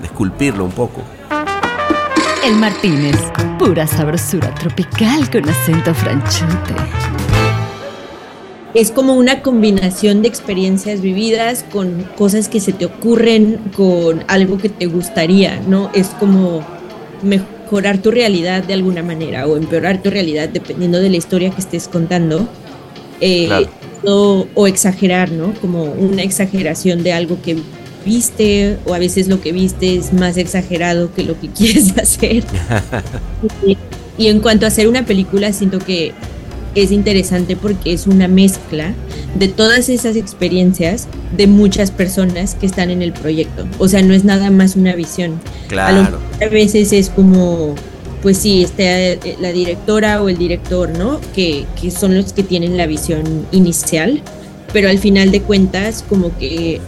[0.00, 1.02] De esculpirlo un poco.
[2.44, 3.16] El Martínez,
[3.58, 6.74] pura sabrosura tropical con acento franchute.
[8.72, 14.58] es como una combinación de experiencias vividas con cosas que se te ocurren, con algo
[14.58, 15.90] que te gustaría, ¿no?
[15.92, 16.64] Es como
[17.22, 21.60] mejorar tu realidad de alguna manera o empeorar tu realidad dependiendo de la historia que
[21.60, 22.48] estés contando.
[23.20, 23.68] Eh, Claro.
[24.04, 25.52] o, o exagerar, ¿no?
[25.60, 27.58] Como una exageración de algo que
[28.04, 32.44] viste o a veces lo que viste es más exagerado que lo que quieres hacer.
[33.66, 33.76] y,
[34.18, 36.12] y en cuanto a hacer una película, siento que
[36.74, 38.94] es interesante porque es una mezcla
[39.34, 43.66] de todas esas experiencias de muchas personas que están en el proyecto.
[43.78, 45.40] O sea, no es nada más una visión.
[45.76, 46.00] A, lo
[46.44, 47.74] a veces es como,
[48.22, 51.20] pues sí, está eh, la directora o el director, ¿no?
[51.34, 54.22] Que, que son los que tienen la visión inicial,
[54.72, 56.80] pero al final de cuentas como que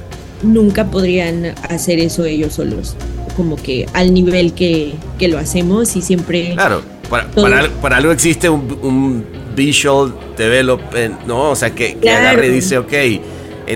[0.43, 2.97] nunca podrían hacer eso ellos solos,
[3.37, 6.53] como que al nivel que, que lo hacemos y siempre...
[6.55, 9.25] Claro, para, para, para algo existe un, un
[9.55, 11.51] visual development, ¿no?
[11.51, 12.29] O sea, que, que Claro.
[12.29, 13.21] agarre y dice, ok, eh,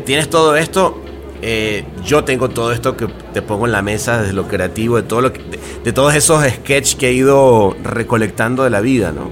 [0.04, 1.02] tienes todo esto,
[1.42, 5.02] eh, yo tengo todo esto que te pongo en la mesa desde lo creativo, de,
[5.02, 9.12] todo lo que, de, de todos esos sketches que he ido recolectando de la vida,
[9.12, 9.30] ¿no?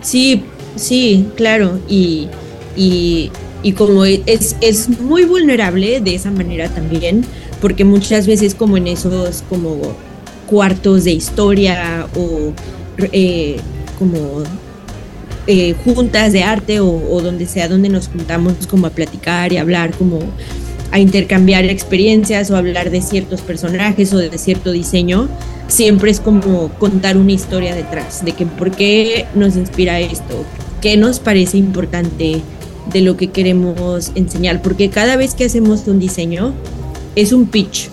[0.00, 0.44] Sí,
[0.78, 2.28] Sí, claro, y,
[2.76, 3.30] y,
[3.68, 7.22] y como es, es muy vulnerable de esa manera también,
[7.60, 9.78] porque muchas veces como en esos como
[10.46, 12.54] cuartos de historia o
[13.12, 13.58] eh,
[13.98, 14.42] como
[15.46, 19.58] eh, juntas de arte o, o donde sea donde nos juntamos como a platicar y
[19.58, 20.20] hablar como
[20.90, 25.28] a intercambiar experiencias o hablar de ciertos personajes o de cierto diseño,
[25.66, 30.46] siempre es como contar una historia detrás, de que por qué nos inspira esto,
[30.80, 32.40] qué nos parece importante
[32.92, 36.54] de lo que queremos enseñar, porque cada vez que hacemos un diseño
[37.16, 37.90] es un pitch,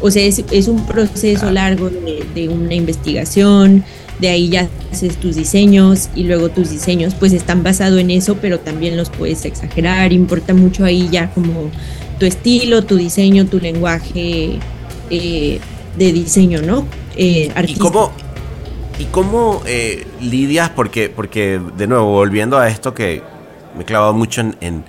[0.00, 3.84] o sea, es, es un proceso largo de, de una investigación,
[4.20, 8.36] de ahí ya haces tus diseños y luego tus diseños pues están basados en eso,
[8.40, 11.70] pero también los puedes exagerar, importa mucho ahí ya como
[12.18, 14.58] tu estilo, tu diseño, tu lenguaje
[15.10, 15.58] eh,
[15.96, 16.86] de diseño, ¿no?
[17.16, 18.12] Eh, ¿Y cómo,
[18.98, 20.70] y cómo eh, lidias?
[20.70, 23.22] Porque, porque, de nuevo, volviendo a esto que
[23.76, 24.84] me he clavado mucho en, en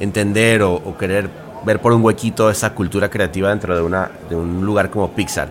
[0.00, 1.28] entender o, querer
[1.64, 5.48] ver por un huequito esa cultura creativa dentro de, una, de un lugar como Pixar.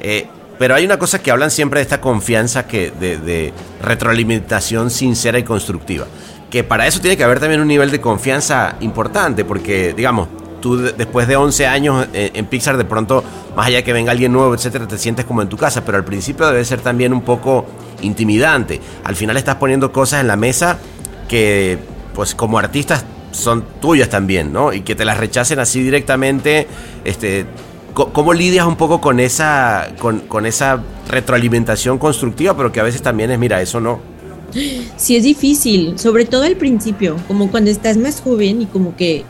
[0.00, 0.26] Eh,
[0.58, 3.52] pero hay una cosa que hablan siempre de esta confianza que, de,
[3.82, 6.06] retroalimentación sincera y constructiva.
[6.50, 10.28] Que para eso tiene que haber también un nivel de confianza importante, porque, digamos,
[10.60, 13.24] tú de- después de 11 años en, en Pixar, de pronto,
[13.56, 16.04] más allá que venga alguien nuevo, etcétera, te sientes como en tu casa, pero al
[16.04, 17.66] principio debe ser también un poco
[18.02, 18.80] intimidante.
[19.02, 20.78] Al final estás poniendo cosas en la mesa
[21.26, 21.78] que,
[22.14, 24.72] pues, como artistas son tuyas también, ¿no?
[24.72, 26.66] Y que te las rechacen así directamente,
[27.04, 27.46] este,
[27.92, 33.02] ¿cómo lidias un poco con esa, con, con esa retroalimentación constructiva, pero que a veces
[33.02, 34.00] también es, mira, eso no.
[34.96, 39.24] Sí es difícil, sobre todo al principio, como cuando estás más joven y como que,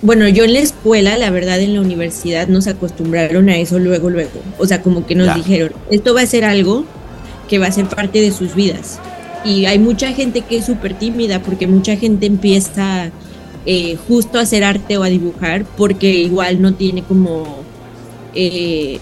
[0.00, 4.08] bueno, yo en la escuela, la verdad en la universidad nos acostumbraron a eso luego,
[4.08, 4.40] luego.
[4.58, 5.34] O sea, como que nos Ya.
[5.34, 6.84] dijeron, esto va a ser algo
[7.50, 8.98] que va a ser parte de sus vidas.
[9.44, 13.10] Y hay mucha gente que es súper tímida porque mucha gente empieza
[13.66, 17.44] eh, justo a hacer arte o a dibujar porque igual no tiene como
[18.34, 18.98] eh,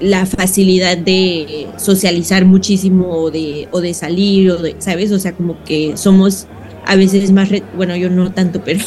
[0.00, 5.12] la facilidad de socializar muchísimo o de, o de salir, o de, ¿sabes?
[5.12, 6.46] O sea, como que somos
[6.86, 8.80] a veces más, bueno, yo no tanto, pero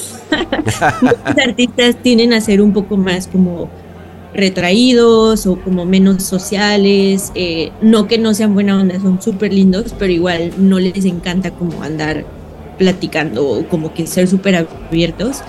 [1.02, 3.70] muchos artistas tienden a ser un poco más como
[4.34, 9.96] retraídos o como menos sociales, eh, no que no sean buena onda, son súper lindos,
[9.98, 12.26] pero igual no les encanta como andar
[12.78, 15.42] platicando o como que ser súper abiertos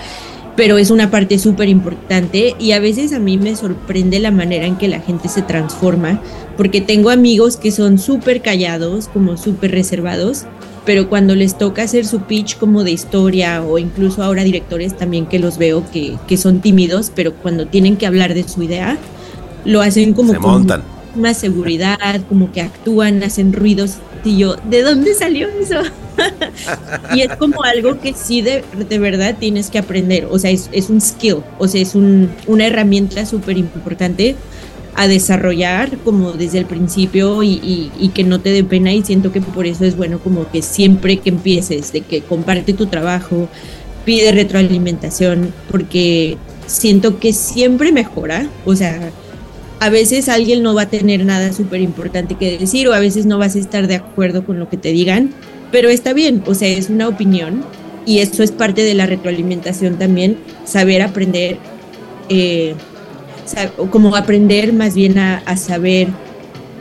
[0.59, 4.66] pero es una parte súper importante y a veces a mí me sorprende la manera
[4.66, 6.20] en que la gente se transforma,
[6.57, 10.47] porque tengo amigos que son súper callados, como súper reservados,
[10.89, 15.26] pero cuando les toca hacer su pitch como de historia o incluso ahora directores también
[15.26, 18.97] que los veo que, que son tímidos, pero cuando tienen que hablar de su idea,
[19.66, 20.82] lo hacen como Se con montan.
[21.14, 25.82] más seguridad, como que actúan, hacen ruidos y yo, ¿de dónde salió eso?
[27.14, 30.70] y es como algo que sí de, de verdad tienes que aprender, o sea, es,
[30.72, 34.36] es un skill, o sea, es un, una herramienta súper importante
[34.99, 39.03] a desarrollar como desde el principio y, y- y que no te dé pena y
[39.05, 42.86] siento que por eso es bueno como que siempre que empieces, de que comparte tu
[42.86, 43.49] trabajo,
[44.05, 46.36] pide retroalimentación, porque
[46.66, 49.11] siento que siempre mejora, o sea,
[49.80, 53.24] a veces alguien no va a tener nada súper importante que decir o a veces
[53.24, 55.30] no vas a estar de acuerdo con lo que te digan,
[55.70, 57.62] pero está bien, o sea, es una opinión
[58.05, 61.59] y eso es parte de la retroalimentación también, saber aprender,
[62.28, 62.74] eh,
[63.76, 66.09] o como aprender más bien a, a saber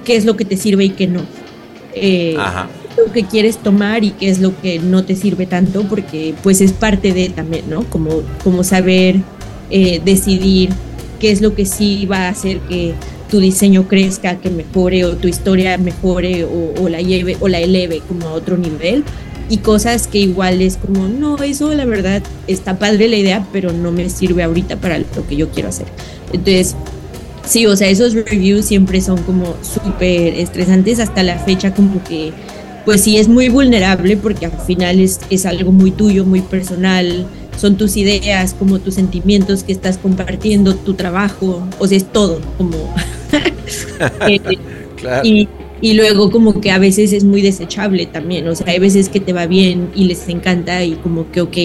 [0.06, 1.22] qué es lo que te sirve y qué no.
[1.94, 2.70] Eh, Ajá.
[2.98, 6.62] lo que quieres tomar y qué es lo que no te sirve tanto, porque pues
[6.62, 7.84] es parte de también, ¿no?
[7.86, 9.18] Como, como saber
[9.70, 10.70] eh, decidir
[11.20, 12.94] qué es lo que sí va a hacer que
[13.30, 17.60] tu diseño crezca, que mejore o tu historia mejore o, o la lleve o la
[17.60, 19.04] eleve como a otro nivel
[19.50, 23.72] y cosas que igual es como, no, eso la verdad está padre la idea, pero
[23.72, 25.88] no me sirve ahorita para lo que yo quiero hacer.
[26.34, 26.76] Entonces,
[27.48, 32.34] Sí, o sea, esos reviews siempre son como súper estresantes hasta la fecha, como que,
[32.84, 37.26] pues sí, es muy vulnerable porque al final es, es algo muy tuyo, muy personal,
[37.58, 42.42] son tus ideas, como tus sentimientos que estás compartiendo, tu trabajo, o sea, es todo,
[42.58, 42.94] como...
[44.28, 44.40] Eh,
[44.98, 45.28] Claro.
[45.28, 45.48] y,
[45.80, 49.20] y luego como que a veces es muy desechable también, o sea, hay veces que
[49.20, 51.58] te va bien y les encanta y como que, ok,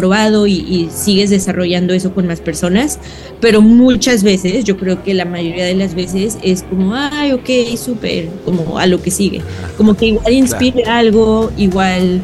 [0.00, 2.98] aprobado y, y sigues desarrollando eso con más personas,
[3.38, 7.76] pero muchas veces, yo creo que la mayoría de las veces es como, ay, ok,
[7.76, 9.42] súper, como a lo que sigue,
[9.76, 12.22] como que igual inspira algo, igual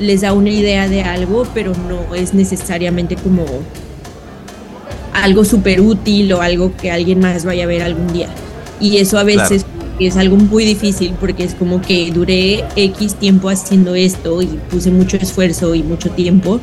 [0.00, 3.44] les da una idea de algo, pero no es necesariamente como
[5.12, 8.28] algo súper útil o algo que alguien más vaya a ver algún día.
[8.80, 9.64] Y eso a veces
[9.98, 14.46] que es algo muy difícil porque es como que duré X tiempo haciendo esto y
[14.68, 16.60] puse mucho esfuerzo y mucho tiempo,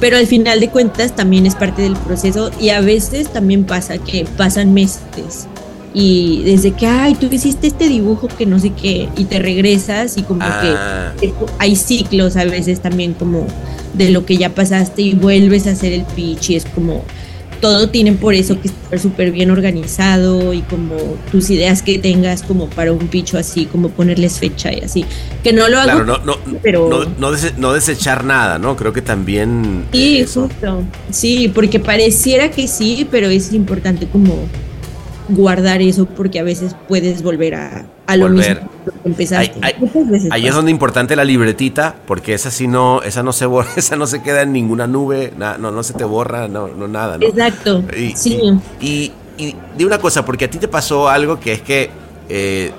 [0.00, 3.98] pero al final de cuentas también es parte del proceso y a veces también pasa
[3.98, 5.46] que pasan meses
[5.98, 10.18] y desde que, ay, tú hiciste este dibujo que no sé qué, y te regresas
[10.18, 11.12] y como Ah.
[11.18, 13.46] que hay ciclos a veces también como
[13.94, 17.02] de lo que ya pasaste y vuelves a hacer el pitch y es como
[17.60, 20.96] todo tiene por eso que estar súper bien organizado y como
[21.30, 25.04] tus ideas que tengas como para un pitch o así, como ponerles fecha y así.
[25.42, 26.88] Que no lo hago, Claro, no, no, pero...
[26.88, 28.76] no, no dese- no desechar nada, ¿no?
[28.76, 29.84] Creo que también.
[29.92, 30.42] Sí, eso.
[30.48, 30.82] justo.
[31.10, 34.34] Sí, porque pareciera que sí, pero es importante como
[35.28, 38.62] guardar eso porque a veces puedes volver a, a lo Volver.
[38.62, 38.70] mismo
[39.02, 39.52] que empezaste.
[39.62, 43.32] Ahí- ahí- Ahí es donde es importante la libretita, porque esa sí no, esa no
[43.32, 46.48] se borra, esa no se queda en ninguna nube, na- no, no se te borra,
[46.48, 47.26] no, no nada, ¿no?
[47.26, 47.82] Exacto.
[47.96, 48.40] Y, sí.
[48.80, 49.12] y, y,
[49.44, 51.90] y di una cosa, porque a ti te pasó algo que es que
[52.28, 52.70] eh,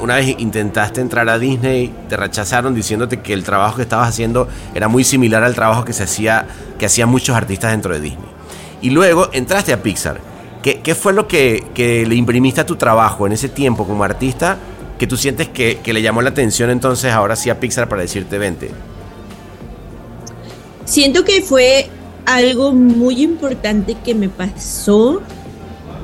[0.00, 4.48] una vez intentaste entrar a Disney, te rechazaron diciéndote que el trabajo que estabas haciendo
[4.74, 6.46] era muy similar al trabajo que se hacía,
[6.78, 8.24] que hacían muchos artistas dentro de Disney.
[8.80, 10.18] Y luego entraste a Pixar.
[10.74, 14.58] ¿Qué, fue lo que, que le imprimiste a tu trabajo en ese tiempo como artista
[14.98, 18.02] que tú sientes que, que le llamó la atención entonces ahora sí a Pixar para
[18.02, 18.72] decirte vente?
[20.84, 21.88] Siento que fue
[22.24, 25.22] algo muy importante que me pasó,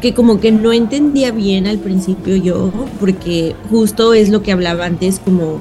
[0.00, 4.84] que como que no entendía bien al principio yo, porque justo es lo que hablaba
[4.84, 5.60] antes, como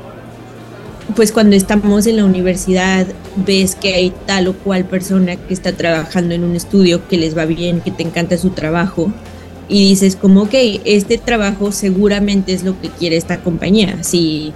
[1.15, 5.71] pues cuando estamos en la universidad ves que hay tal o cual persona que está
[5.73, 9.11] trabajando en un estudio que les va bien, que te encanta su trabajo
[9.67, 10.53] y dices como, ok,
[10.83, 14.03] este trabajo seguramente es lo que quiere esta compañía.
[14.03, 14.51] Si,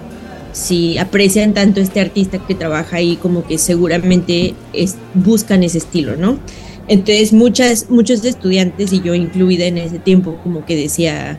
[0.52, 6.16] si aprecian tanto este artista que trabaja ahí, como que seguramente es, buscan ese estilo,
[6.16, 6.38] ¿no?
[6.86, 11.38] Entonces muchas, muchos estudiantes y yo incluida en ese tiempo como que decía,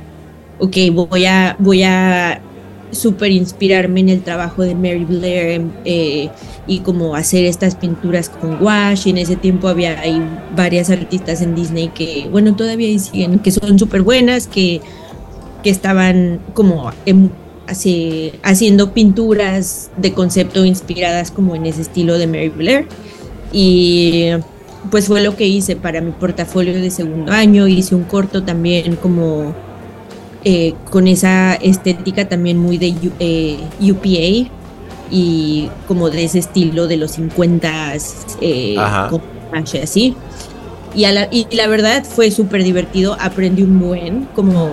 [0.60, 2.42] ok, voy a, voy a
[2.92, 6.30] súper inspirarme en el trabajo de Mary Blair eh,
[6.68, 9.08] y como hacer estas pinturas con wash.
[9.08, 10.22] En ese tiempo había hay
[10.56, 14.82] varias artistas en Disney que, bueno, todavía siguen, que son súper buenas, que,
[15.64, 16.92] que estaban como
[17.68, 22.88] así- haciendo pinturas de concepto inspiradas como en ese estilo de Mary Blair.
[23.52, 24.30] Y
[24.92, 27.68] pues fue lo que hice para mi portafolio de segundo año.
[27.68, 29.54] Hice un corto también como
[30.50, 34.50] eh, con esa estética también muy de eh, UPA
[35.12, 37.96] y como de ese estilo de los 50
[38.40, 38.78] eh,
[39.84, 40.16] así.
[40.96, 44.72] Y, a la, y la verdad fue súper divertido, aprendí un buen como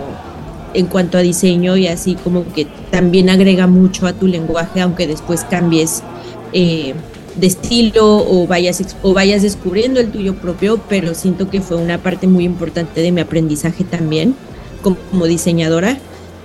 [0.74, 5.08] en cuanto a diseño y así como que también agrega mucho a tu lenguaje, aunque
[5.08, 6.04] después cambies
[6.52, 6.94] eh,
[7.34, 11.98] de estilo o vayas, o vayas descubriendo el tuyo propio, pero siento que fue una
[11.98, 14.36] parte muy importante de mi aprendizaje también
[14.84, 15.98] como, como diseñadora.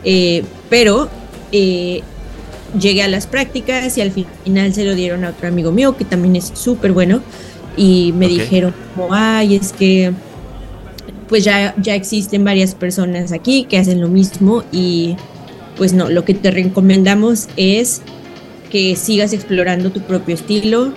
[0.03, 1.09] Eh, pero
[1.51, 2.01] eh,
[2.79, 6.05] llegué a las prácticas y al final se lo dieron a otro amigo mío que
[6.05, 7.21] también es súper bueno
[7.75, 10.13] y me dijeron como, ay, es que
[11.27, 15.15] pues ya, ya existen varias personas aquí que hacen lo mismo y
[15.77, 18.01] pues no, lo que te recomendamos es
[18.71, 20.91] que sigas explorando tu propio estilo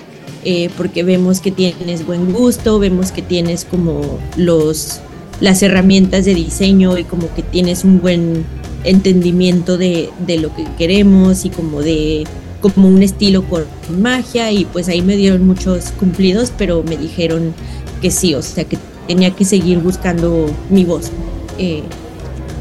[0.44, 5.00] eh, porque vemos que tienes buen gusto, vemos que tienes como los
[5.42, 8.44] las herramientas de diseño y como que tienes un buen
[8.84, 12.24] entendimiento de, de lo que queremos y como de
[12.60, 13.64] como un estilo con
[14.00, 17.52] magia y pues ahí me dieron muchos cumplidos pero me dijeron
[18.00, 18.78] que sí, o sea que
[19.08, 21.10] tenía que seguir buscando mi voz
[21.58, 21.82] eh,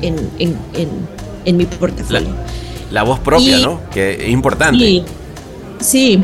[0.01, 0.89] en, en, en,
[1.45, 2.27] en mi portafolio.
[2.91, 3.79] La voz propia, Y- ¿no?
[3.93, 4.79] Que es importante.
[4.83, 5.03] Sí,
[5.79, 6.19] sí.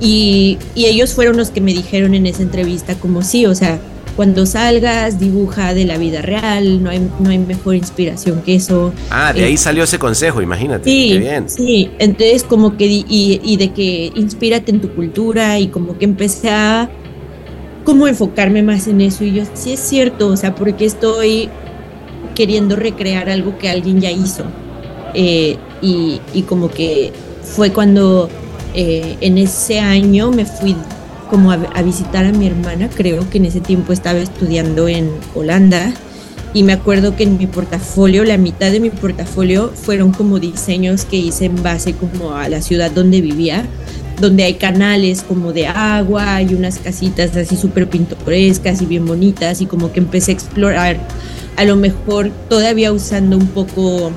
[0.00, 3.78] Y, y ellos fueron los que me dijeron en esa entrevista como sí, o sea,
[4.16, 8.94] cuando salgas, dibuja de la vida real, no hay, no hay mejor inspiración que eso.
[9.10, 10.84] Ah, de Eh, ahí salió ese consejo, imagínate.
[10.88, 11.48] Sí, Qué bien.
[11.48, 16.04] sí, entonces como que y, y de que inspírate en tu cultura y como que
[16.04, 16.90] empecé a
[17.84, 21.50] como enfocarme más en eso y yo sí es cierto, o sea, porque estoy
[22.34, 24.44] queriendo recrear algo que alguien ya hizo
[25.14, 27.12] Eh, y, y como que
[27.42, 28.28] fue cuando
[28.74, 30.76] eh, en ese año me fui
[31.30, 35.92] como a, visitar a mi hermana, creo que en ese tiempo estaba estudiando en Holanda
[36.52, 41.04] y me acuerdo que en mi portafolio, la mitad de mi portafolio fueron como diseños
[41.04, 43.64] que hice en base como a la ciudad donde vivía,
[44.20, 49.60] donde hay canales como de agua y unas casitas así súper pintorescas y bien bonitas
[49.60, 50.98] y como que empecé a explorar,
[51.56, 54.12] a lo mejor todavía usando un poco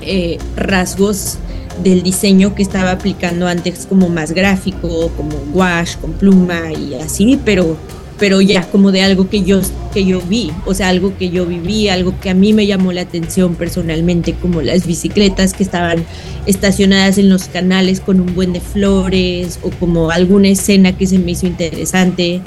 [0.00, 1.38] eh, rasgos
[1.82, 7.38] del diseño que estaba aplicando antes como más gráfico, como wash, con pluma y así,
[7.44, 7.76] pero
[8.22, 9.60] pero ya como de algo que yo,
[9.92, 12.92] que yo vi, o sea, algo que yo viví, algo que a mí me llamó
[12.92, 16.04] la atención personalmente, como las bicicletas que estaban
[16.46, 21.18] estacionadas en los canales con un buen de flores o como alguna escena que se
[21.18, 22.42] me hizo interesante.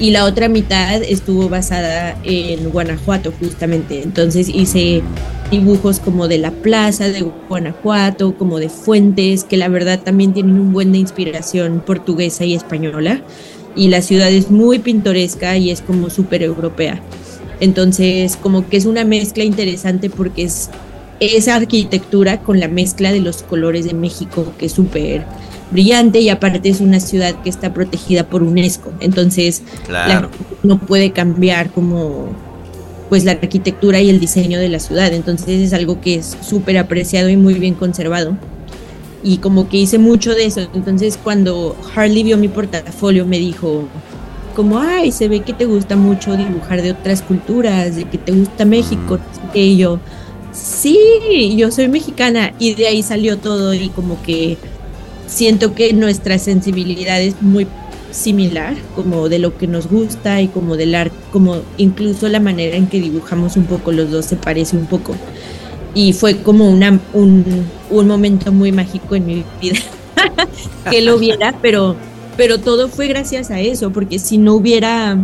[0.00, 5.02] Y la otra mitad estuvo basada en Guanajuato justamente, entonces hice
[5.50, 7.20] dibujos como de la plaza de
[7.50, 12.54] Guanajuato, como de fuentes, que la verdad también tienen un buen de inspiración portuguesa y
[12.54, 13.20] española
[13.76, 17.02] y la ciudad es muy pintoresca y es como súper europea.
[17.60, 20.70] Entonces, como que es una mezcla interesante porque es
[21.20, 25.26] esa arquitectura con la mezcla de los colores de México, que es súper
[25.70, 28.92] brillante y aparte es una ciudad que está protegida por UNESCO.
[29.00, 30.28] Entonces, Claro.
[30.28, 32.28] la- no puede cambiar como
[33.08, 35.12] pues la arquitectura y el diseño de la ciudad.
[35.12, 38.36] Entonces es algo que es súper apreciado y muy bien conservado.
[39.24, 40.60] Y como que hice mucho de eso.
[40.74, 43.84] Entonces cuando Harley vio mi portafolio me dijo
[44.54, 48.30] como, ay, se ve que te gusta mucho dibujar de otras culturas, de que te
[48.32, 49.18] gusta México.
[49.52, 49.64] qué".
[49.66, 49.98] Y yo,
[50.52, 50.96] sí,
[51.56, 52.52] yo soy mexicana.
[52.58, 54.56] Y de ahí salió todo y como que
[55.30, 57.66] siento que nuestra sensibilidad es muy
[58.10, 62.76] similar, como de lo que nos gusta y como del arte, como incluso la manera
[62.76, 65.14] en que dibujamos un poco los dos se parece un poco.
[65.94, 67.44] Y fue como una, un,
[67.90, 69.78] un momento muy mágico en mi vida
[70.90, 71.94] que lo viera, pero,
[72.36, 75.16] pero todo fue gracias a eso, porque si no hubiera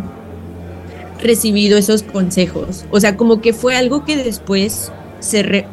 [1.22, 5.66] recibido esos consejos, o sea, como que fue algo que después se re-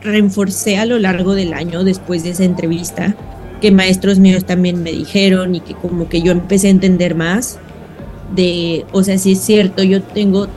[0.00, 3.14] reforcé a lo largo del año después de esa entrevista,
[3.60, 7.58] que maestros míos también me dijeron y que como que yo empecé a entender más
[8.34, 10.48] de, o sea, sí es cierto, yo tengo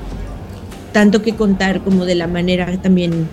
[0.92, 3.28] tanto que contar como de la manera también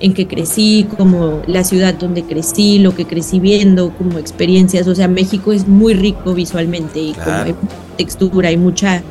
[0.00, 4.94] en que crecí, como la ciudad donde crecí, lo que crecí viendo, como experiencias, o
[4.94, 7.54] sea, México es muy rico visualmente y como hay
[7.96, 9.02] textura, hay mucha,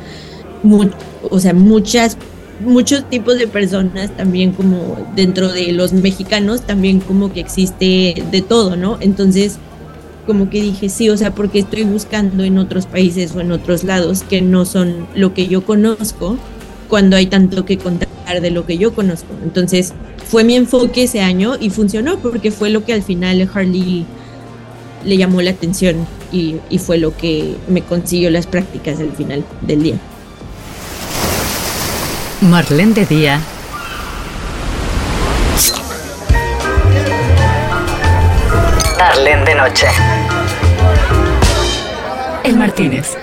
[0.62, 0.88] mu-
[1.28, 2.16] o sea, muchas
[2.60, 8.42] muchos tipos de personas también como dentro de los mexicanos también como que existe de
[8.42, 8.96] todo, ¿no?
[9.00, 9.58] Entonces,
[10.28, 13.82] como que dije, sí, o sea, porque estoy buscando en otros países o en otros
[13.82, 16.36] lados que no son lo que yo conozco,
[16.86, 18.08] cuando hay tanto que contar
[18.42, 19.28] de lo que yo conozco.
[19.42, 19.94] Entonces,
[20.30, 24.04] fue mi enfoque ese año y funcionó porque fue lo que al final Harley
[25.02, 29.42] le llamó la atención y, y fue lo que me consiguió las prácticas al final
[29.62, 29.96] del día.
[32.42, 33.40] Marlene de Día.
[38.98, 39.86] Marlene de noche.
[42.48, 43.16] El Martínez.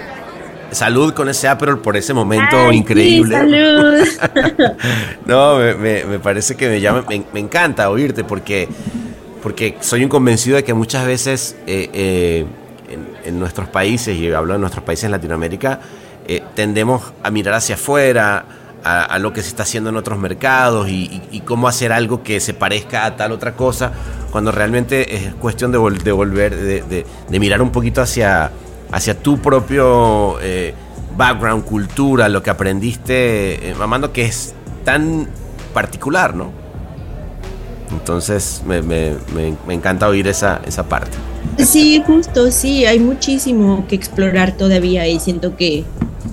[0.72, 3.36] Salud con ese Aperol por ese momento Ay, sí, increíble.
[3.36, 4.08] salud.
[5.26, 8.68] no, me, me- me parece que me llama, me, me encanta oírte porque,
[9.42, 12.46] porque soy un convencido de que muchas veces eh, eh,
[12.90, 15.80] en, en nuestros países, y hablo de nuestros países en Latinoamérica,
[16.28, 18.46] eh, tendemos a mirar hacia afuera,
[18.84, 21.92] a, a lo que se está haciendo en otros mercados y, y- y cómo hacer
[21.94, 23.92] algo que se parezca a tal otra cosa,
[24.32, 28.52] cuando realmente es cuestión de, vol- de volver, de, de- de mirar un poquito hacia,
[28.96, 30.74] hacia tu propio eh,
[31.18, 34.54] background, cultura, lo que aprendiste eh, mamando, que es
[34.86, 35.28] tan
[35.74, 36.52] particular, ¿no?
[37.92, 41.18] Entonces me, me- me- me encanta oír esa, esa parte.
[41.58, 45.84] Sí, justo, sí, hay muchísimo que explorar todavía y siento que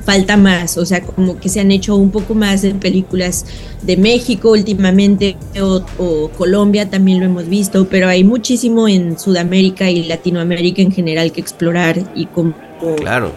[0.05, 3.47] falta más, o sea, como que se han hecho un poco más de películas
[3.83, 9.91] de México últimamente o, o Colombia también lo hemos visto, pero hay muchísimo en Sudamérica
[9.91, 12.55] y Latinoamérica en general que explorar y como
[12.97, 13.31] Claro.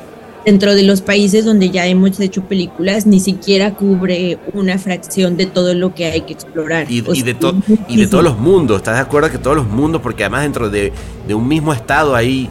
[0.46, 5.46] Dentro de los países donde ya hemos hecho películas ni siquiera cubre una fracción de
[5.48, 6.86] todo lo que hay que explorar.
[6.90, 7.56] Y, y de to-
[7.88, 10.02] y de todos los mundos, ¿estás de acuerdo que todos los mundos?
[10.02, 10.94] Porque además dentro de,
[11.28, 12.50] de un mismo estado hay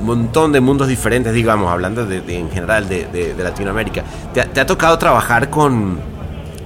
[0.00, 4.04] un montón de mundos diferentes, digamos, hablando de, de- en general de, de- de Latinoamérica.
[4.34, 5.98] ¿Te, ha- te ha tocado trabajar con,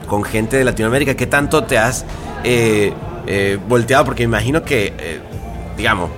[0.08, 1.14] con gente de Latinoamérica?
[1.14, 2.04] ¿Qué tanto te has
[2.42, 2.92] eh,
[3.28, 4.04] eh, volteado?
[4.04, 5.20] Porque me imagino que, eh,
[5.76, 6.10] digamos,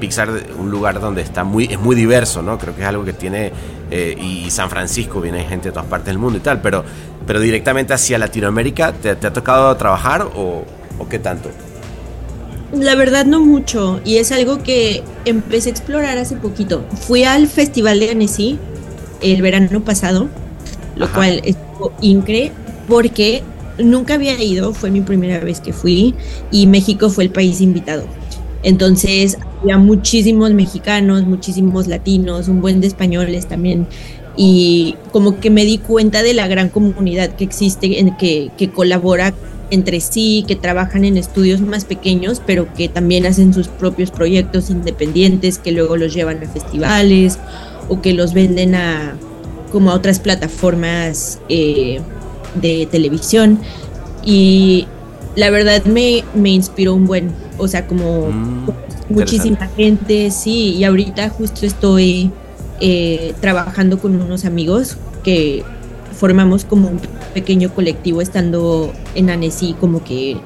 [0.00, 2.58] Pixar un lugar donde está muy es muy diverso, ¿no?
[2.58, 3.52] Creo que es algo que tiene
[3.90, 6.84] eh, y San Francisco viene gente de todas partes del mundo y tal, pero
[7.26, 10.64] pero directamente hacia Latinoamérica, ¿te, te ha tocado trabajar o,
[10.98, 11.50] o qué tanto?
[12.72, 16.86] La verdad no mucho y es algo que empecé a explorar hace poquito.
[17.06, 18.58] Fui al Festival de Annecy
[19.20, 20.28] el verano pasado,
[20.96, 21.14] lo Ajá.
[21.14, 22.52] cual estuvo increíble
[22.88, 23.44] porque
[23.78, 26.14] nunca había ido, fue mi primera vez que fui
[26.50, 28.04] y México fue el país invitado.
[28.62, 33.86] Entonces había muchísimos mexicanos, muchísimos latinos, un buen de españoles también.
[34.36, 39.34] Y como que me di cuenta de la gran comunidad que existe, en que, colabora
[39.70, 44.70] entre sí, que trabajan en estudios más pequeños, pero que también hacen sus propios proyectos
[44.70, 47.38] independientes, que luego los llevan a festivales
[47.88, 49.16] o que los venden a,
[49.70, 52.00] como a otras plataformas eh,
[52.60, 53.58] de televisión.
[54.24, 54.86] Y
[55.36, 58.68] la verdad me, me inspiró un buen, o sea, como Mm,
[59.08, 62.30] muchísima gente, sí, y ahorita justo estoy
[62.80, 65.64] eh, trabajando con unos amigos que
[66.12, 67.00] formamos como un
[67.34, 70.36] pequeño colectivo estando en Annecy, como que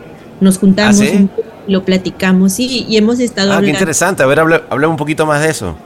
[0.41, 1.29] nos juntamos, ¿Ah, sí?
[1.67, 4.23] lo platicamos, sí, y hemos estado Ah, qué interesante.
[4.23, 5.77] A ver, habla, habla un poquito más de eso.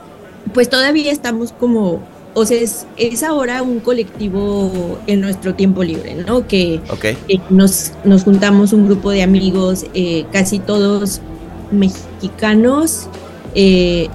[0.53, 2.01] pues todavía estamos como,
[2.33, 6.47] o sea, es, es ahora un colectivo en nuestro tiempo libre, ¿no?
[6.47, 6.79] Que
[7.49, 11.19] nos, nos juntamos un grupo de amigos, eh, casi todos
[11.71, 13.07] mexicanos,
[13.55, 14.07] eh,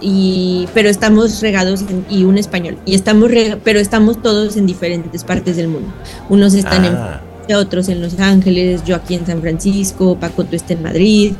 [0.00, 4.66] y, pero estamos regados en- y un español, y estamos rega- pero estamos todos en
[4.66, 5.88] diferentes partes del mundo.
[6.28, 10.56] Unos están en Ah, Francia, otros en Los Ángeles, yo aquí en San Francisco, Pacoto
[10.56, 11.32] está en Madrid.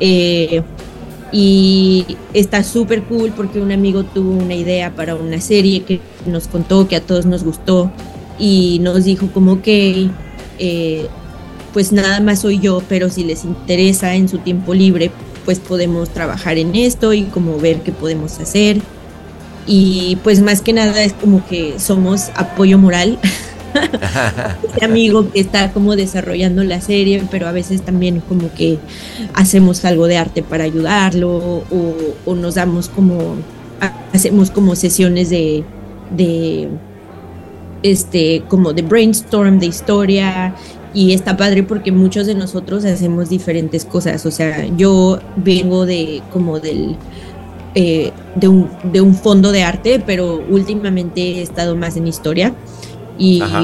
[0.00, 0.62] eh,
[1.32, 6.48] y está súper cool porque un amigo tuvo una idea para una serie que nos
[6.48, 7.90] contó, que a todos nos gustó
[8.38, 10.08] y nos dijo como que
[10.58, 11.06] eh,
[11.72, 15.10] pues nada más soy yo, pero si les interesa en su tiempo libre,
[15.44, 18.80] pues podemos trabajar en esto y como ver qué podemos hacer.
[19.66, 23.18] Y pues más que nada es como que somos apoyo moral
[23.74, 28.78] este amigo que está como desarrollando la serie, pero a veces también como que
[29.34, 31.62] hacemos algo de arte para ayudarlo
[32.26, 33.36] o, nos damos como,
[33.80, 35.64] ha- hacemos como sesiones de,
[36.16, 36.68] de,
[37.82, 40.54] este, como de brainstorm de historia
[40.94, 46.22] y está padre porque muchos de nosotros hacemos diferentes cosas, o sea, yo vengo de
[46.32, 46.96] como del...
[47.74, 52.54] eh, de, un, de un fondo de arte, pero últimamente he estado más en historia
[53.18, 53.62] y Ajá.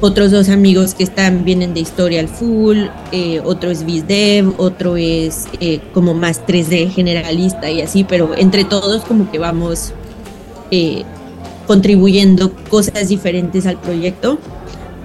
[0.00, 4.96] otros dos amigos que están vienen de historia al full, eh, otro es BizDev, otro
[4.96, 9.92] es eh, como más 3D generalista y así, pero entre todos como que vamos
[10.70, 11.04] eh,
[11.66, 14.38] contribuyendo cosas diferentes al proyecto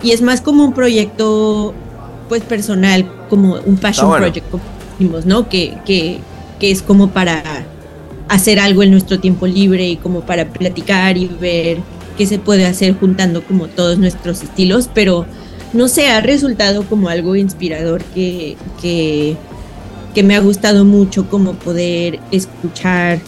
[0.01, 1.73] y es más como un proyecto
[2.29, 4.25] pues personal, como un passion bueno.
[4.25, 4.63] project, como
[4.97, 5.47] decimos, ¿no?
[5.49, 6.19] Que, que,
[6.59, 7.43] que es como para
[8.27, 11.77] hacer algo en nuestro tiempo libre y como para platicar y ver
[12.17, 15.25] qué se puede hacer juntando como todos nuestros estilos, pero
[15.73, 19.35] no sé, ha resultado como algo inspirador que, que,
[20.15, 23.19] que me ha gustado mucho como poder escuchar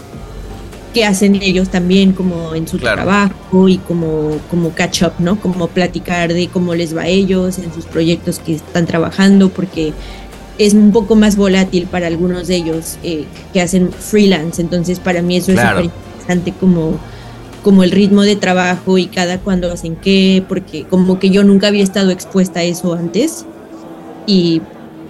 [0.94, 3.04] qué hacen ellos también como en su Claro.
[3.04, 5.40] trabajo y como, como catch up, ¿no?
[5.40, 9.94] Como platicar de cómo les va a ellos en sus proyectos que están trabajando, porque
[10.58, 15.22] es un poco más volátil para algunos de ellos eh, que hacen freelance, entonces para
[15.22, 15.80] mí eso Claro.
[15.82, 16.98] es súper interesante como
[17.64, 21.68] como el ritmo de trabajo y cada cuándo hacen qué, porque como que yo nunca
[21.68, 23.46] había estado expuesta a eso antes
[24.26, 24.62] y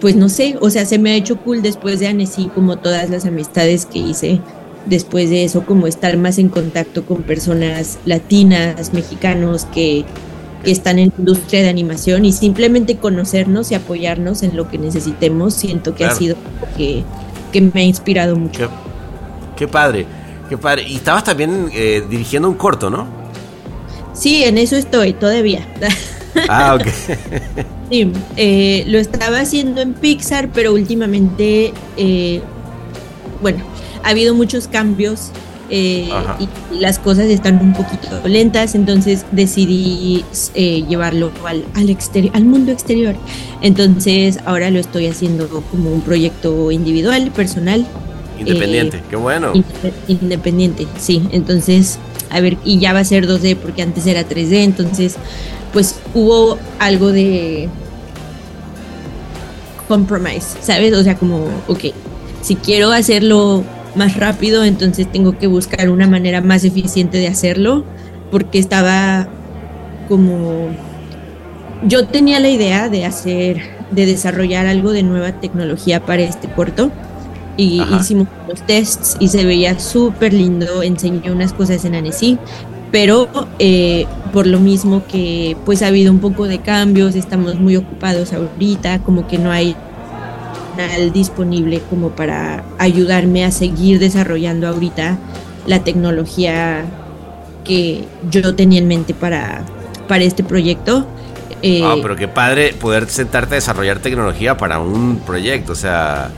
[0.02, 3.10] pues no sé, o sea, se me ha hecho cool después de Annecy como todas
[3.10, 4.40] las amistades que hice
[4.86, 10.06] después de eso, como estar más en contacto con personas latinas, mexicanos que,
[10.64, 14.78] que están en la industria de animación y simplemente conocernos y apoyarnos en lo que
[14.78, 16.20] necesitemos, siento que ha Claro.
[16.20, 17.04] sido algo que,
[17.52, 18.68] que me ha inspirado mucho.
[18.68, 18.70] Qué,
[19.58, 20.06] qué padre,
[20.50, 20.84] qué padre.
[20.88, 23.08] Y estabas también eh, dirigiendo un corto, ¿no?
[24.14, 25.66] Sí, en eso estoy todavía.
[26.48, 26.88] Ah, ok.
[27.90, 32.42] Sí, eh, lo estaba haciendo en Pixar, pero últimamente, eh,
[33.42, 33.64] bueno,
[34.04, 35.32] ha habido muchos cambios
[35.72, 40.26] eh, y las cosas están un poquito lentas, entonces decidí
[40.56, 43.16] eh, llevarlo al, al, exterior, al mundo exterior.
[43.62, 47.86] Entonces ahora lo estoy haciendo como un proyecto individual, personal,
[48.40, 49.54] Independiente, qué bueno.
[49.54, 51.28] inde- independiente, sí.
[51.32, 55.16] Entonces, a ver, y ya va a ser 2D porque antes era 3D, entonces,
[55.74, 57.70] pues hubo algo de
[59.88, 60.94] compromise, ¿sabes?
[60.94, 61.86] O sea, como, ok,
[62.42, 63.64] si quiero hacerlo
[63.96, 67.84] más rápido, entonces tengo que buscar una manera más eficiente de hacerlo,
[68.32, 69.28] porque estaba
[70.08, 70.68] como...
[71.84, 73.62] Yo tenía la idea de hacer,
[73.92, 76.92] de desarrollar algo de nueva tecnología para este corto
[77.60, 77.98] y Ajá.
[77.98, 82.38] hicimos los tests y se veía súper lindo, enseñé unas cosas en Annecy,
[82.90, 83.28] pero
[83.60, 88.32] eh, por lo mismo que pues ha habido un poco de cambios, estamos muy ocupados
[88.32, 89.76] ahorita, como que no hay
[91.12, 95.18] disponible como para ayudarme a seguir desarrollando ahorita
[95.68, 96.86] la tecnología
[97.66, 99.64] que yo tenía en mente para,
[100.08, 101.06] para este proyecto.
[101.62, 105.74] Eh, Ah, pero qué padre poder sentarte a desarrollar tecnología para un proyecto.
[105.74, 106.30] O sea,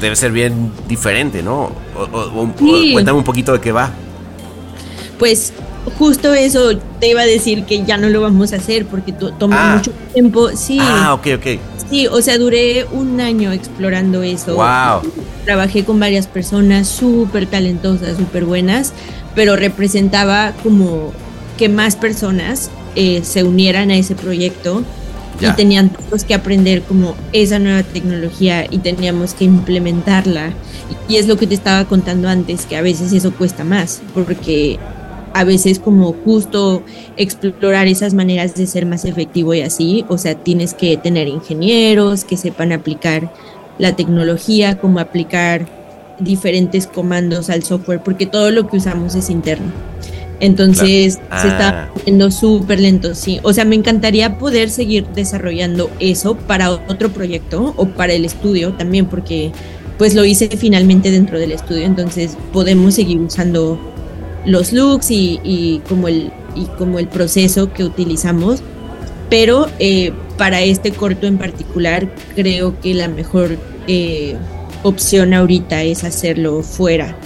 [0.00, 1.70] debe ser bien diferente, ¿no?
[1.96, 2.90] O, o- o- Sí.
[2.90, 3.90] o cuéntame un poquito de qué va.
[5.18, 5.52] Pues
[5.98, 9.32] justo eso te iba a decir que ya no lo vamos a hacer porque to-
[9.32, 9.76] toma Ah.
[9.76, 10.50] mucho tiempo.
[10.56, 11.46] Sí, Ah, ok, ok.
[11.90, 14.54] sí, o sea, duré un año explorando eso.
[14.56, 15.02] Wow.
[15.44, 18.92] Trabajé con varias personas súper talentosas, súper buenas,
[19.34, 21.12] pero representaba como
[21.58, 24.82] que más personas eh, se unieran a ese proyecto
[25.40, 30.52] Y tenían todos que aprender como esa nueva tecnología y teníamos que implementarla.
[31.08, 34.78] Y es lo que te estaba contando antes, que a veces eso cuesta más, porque
[35.34, 36.82] a veces como justo
[37.16, 42.24] explorar esas maneras de ser más efectivo y así, o sea, tienes que tener ingenieros
[42.24, 43.32] que sepan aplicar
[43.78, 45.66] la tecnología, como aplicar
[46.18, 49.72] diferentes comandos al software, porque todo lo que usamos es interno.
[50.42, 51.42] Entonces Claro.
[51.42, 51.52] se Ah.
[51.52, 53.38] está poniendo súper lento, sí.
[53.44, 58.72] O sea, me encantaría poder seguir desarrollando eso para otro proyecto o para el estudio
[58.72, 59.52] también, porque
[59.98, 63.78] pues lo hice finalmente dentro del estudio, entonces podemos seguir usando
[64.44, 68.62] los looks y, y como, el, y como el proceso que utilizamos.
[69.30, 74.34] Pero eh, para este corto en particular, creo que la mejor eh,
[74.82, 77.16] opción ahorita es hacerlo fuera,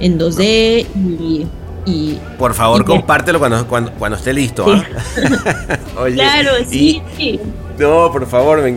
[0.00, 0.86] en 2D
[1.20, 1.46] y...
[1.86, 4.64] y Por favor, y compártelo cuando, cuando, cuando esté listo.
[4.74, 4.82] Sí.
[5.18, 5.78] ¿ah?
[6.00, 7.40] Oye, Claro, y- sí.
[7.78, 8.70] No, por favor, me,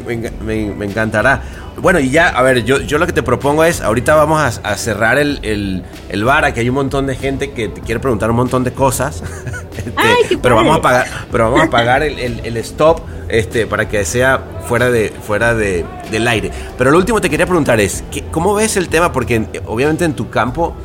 [0.73, 1.41] me- encantará.
[1.79, 4.47] Bueno, y ya, a ver, yo, yo lo que te propongo es, ahorita vamos a,
[4.67, 7.99] a cerrar el, el, el bar, aquí hay un montón de gente que te quiere
[7.99, 9.21] preguntar un montón de cosas.
[9.77, 12.99] Este, Ay, qué pero vamos a pagar, pero vamos a pagar el, el- stop
[13.29, 16.51] este, para que sea fuera, de, fuera de, del aire.
[16.79, 19.13] Pero lo último que te quería preguntar es, ¿qué- ¿cómo ves el tema?
[19.13, 20.75] Porque eh, obviamente en tu campo,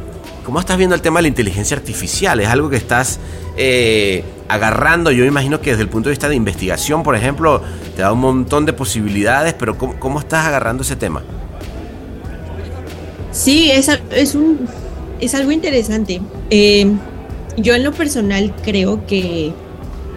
[0.45, 2.41] ¿cómo estás viendo el tema de la inteligencia artificial?
[2.41, 3.19] ¿Es algo que estás
[3.57, 5.11] eh, agarrando?
[5.11, 7.63] Yo imagino que desde el punto de vista de investigación, por ejemplo,
[7.97, 11.23] te da un montón de posibilidades, pero ¿cómo, cómo estás agarrando ese tema?
[13.33, 14.69] Sí, es, es, un,
[15.21, 16.21] es algo interesante.
[16.51, 16.87] Eh,
[17.57, 19.53] yo en lo personal creo que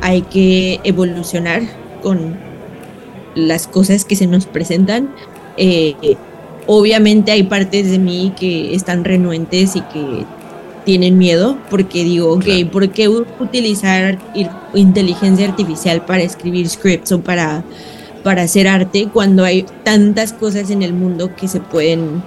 [0.01, 1.63] hay que evolucionar
[2.01, 2.38] con
[3.36, 5.09] las cosas que se nos presentan.
[5.57, 6.17] Eh,
[6.68, 10.26] obviamente hay partes de mí que están renuentes y que
[10.86, 12.72] tienen miedo porque digo, ok, Claro.
[12.72, 14.20] ¿por qué utilizar
[14.74, 17.63] inteligencia artificial para escribir scripts o para,
[18.24, 22.22] para hacer arte cuando hay tantas cosas en el mundo que se pueden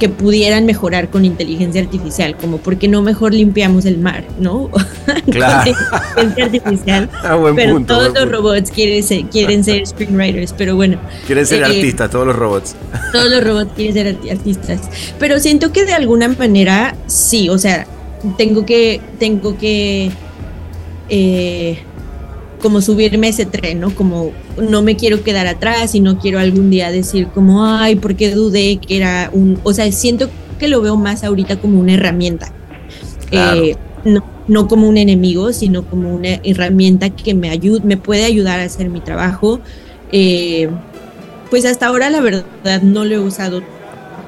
[0.00, 4.68] que pudieran mejorar con inteligencia artificial, como por qué no mejor limpiamos el mar, ¿no?
[5.30, 5.72] Claro.
[6.16, 7.10] con inteligencia artificial.
[7.22, 8.36] Ah, buen pero punto, todos buen los punto.
[8.50, 12.74] robots quieren ser, quieren ser screenwriters, pero bueno, Quieren ser Eh, artistas, todos los robots.
[13.12, 14.80] todos los robots quieren ser arti- artistas.
[15.20, 17.86] Pero siento que de alguna manera sí, o sea,
[18.38, 20.10] tengo que, tengo que
[21.08, 21.78] eh,
[22.60, 23.94] como subirme ese tren, ¿no?
[23.94, 28.14] Como no me quiero quedar atrás y no quiero algún día decir como, ay, ¿por
[28.16, 29.58] qué dudé que era un...
[29.64, 32.52] O sea, siento que lo veo más ahorita como una herramienta.
[33.30, 33.64] Claro.
[33.64, 38.24] Eh, no, no como un enemigo, sino como una herramienta que me ayuda, me puede
[38.24, 39.60] ayudar a hacer mi trabajo.
[40.12, 40.68] Eh,
[41.50, 42.44] pues hasta ahora la verdad
[42.82, 43.62] no lo he usado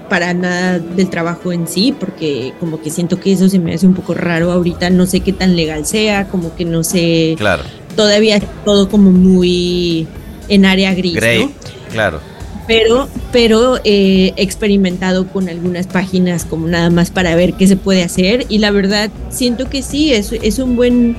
[0.09, 3.87] para nada del trabajo en sí, porque como que siento que eso se me hace
[3.87, 7.63] un poco raro ahorita, no sé qué tan legal sea, como que no sé, Claro.
[7.97, 10.07] Todavía es todo como muy
[10.49, 11.45] en área gris, Grey.
[11.45, 11.53] ¿no?
[11.91, 12.21] Claro.
[12.67, 17.77] Pero, pero eh, he experimentado con algunas páginas como nada más para ver qué se
[17.77, 21.17] puede hacer y la verdad siento que sí, es, es un buen,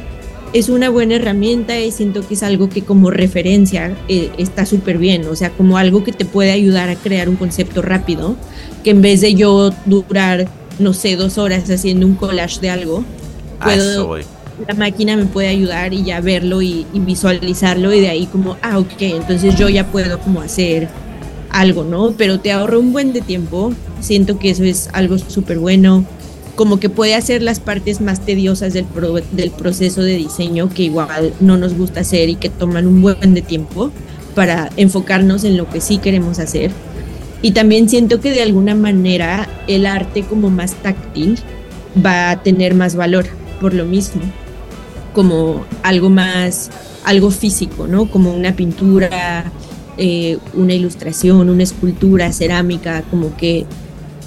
[0.53, 4.97] es una buena herramienta y siento que es algo que como referencia eh, está súper
[4.97, 8.38] bien, o sea, como algo que te puede ayudar a crear un concepto rápido,
[8.84, 10.47] que en vez de yo durar,
[10.80, 13.03] no sé, dos horas haciendo un collage de algo,
[13.61, 14.17] puedo.
[14.68, 18.80] La máquina me puede ayudar y ya verlo y, visualizarlo y de ahí como, ah,
[18.80, 20.88] ok, entonces yo ya puedo como hacer
[21.49, 22.14] algo, ¿no?
[22.18, 26.06] Pero te ahorro un buen de tiempo, siento que eso es algo súper bueno,
[26.56, 28.86] como que puede hacer las partes más tediosas del,
[29.32, 33.34] del proceso de diseño que igual no nos gusta hacer y que toman un buen
[33.34, 33.92] de tiempo
[34.36, 36.71] para enfocarnos en lo que sí queremos hacer.
[37.42, 41.39] Y también siento que de alguna manera el arte como más táctil
[42.04, 43.25] va a tener más valor
[43.59, 44.21] por lo mismo,
[45.14, 46.70] como algo más,
[47.06, 48.10] algo físico, ¿no?
[48.10, 49.46] Como una pintura,
[49.98, 53.66] eh, una ilustración, una escultura, cerámica, como que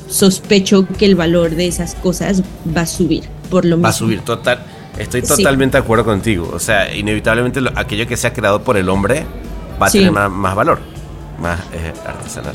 [0.09, 2.43] sospecho que el valor de esas cosas
[2.77, 3.85] va a subir, por lo mismo.
[3.85, 4.61] Va a subir, total.
[4.99, 5.29] Estoy Sí.
[5.29, 6.51] totalmente de acuerdo contigo.
[6.55, 9.25] O sea, inevitablemente lo- aquello que se ha creado por el hombre
[9.81, 9.99] va a Sí.
[9.99, 10.79] tener más, más valor,
[11.41, 12.55] más eh, artesanal.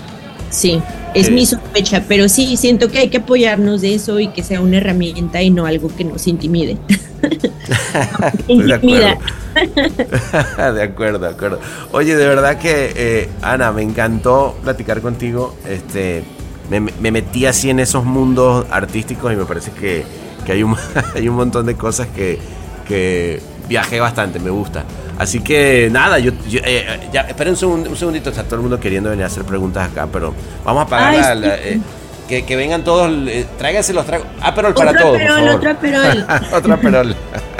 [0.52, 0.82] Sí,
[1.16, 4.62] es mi sospecha, pero sí, siento que hay que apoyarnos de eso y que sea
[4.62, 6.78] una herramienta y no algo que nos intimide.
[8.48, 9.18] De acuerdo.
[10.74, 11.60] de acuerdo, de acuerdo.
[11.92, 15.56] Oye, de verdad que, eh, Ana, me encantó platicar contigo.
[15.68, 16.24] Este,
[16.70, 20.04] me, me metí así en esos mundos artísticos y me parece que,
[20.46, 20.76] que hay, un,
[21.16, 22.40] hay un montón de cosas que,
[22.88, 24.86] que viajé bastante, me gusta.
[25.22, 28.62] Así que nada, yo, yo, eh, eh, ya, espera un, un segundito, está todo el
[28.64, 30.34] mundo queriendo venir a hacer preguntas acá, pero
[30.66, 31.80] vamos a pagar Ay, la, eh,
[32.28, 34.26] que, que vengan todos, eh, tráiganse los tragos.
[34.42, 35.50] Ah, pero para Otro todos, por favor.
[35.52, 36.26] otro aperol.
[36.54, 37.16] Otro aperol.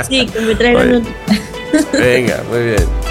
[0.10, 1.12] Sí, que me traigan otro.
[1.94, 3.11] Venga, muy bien.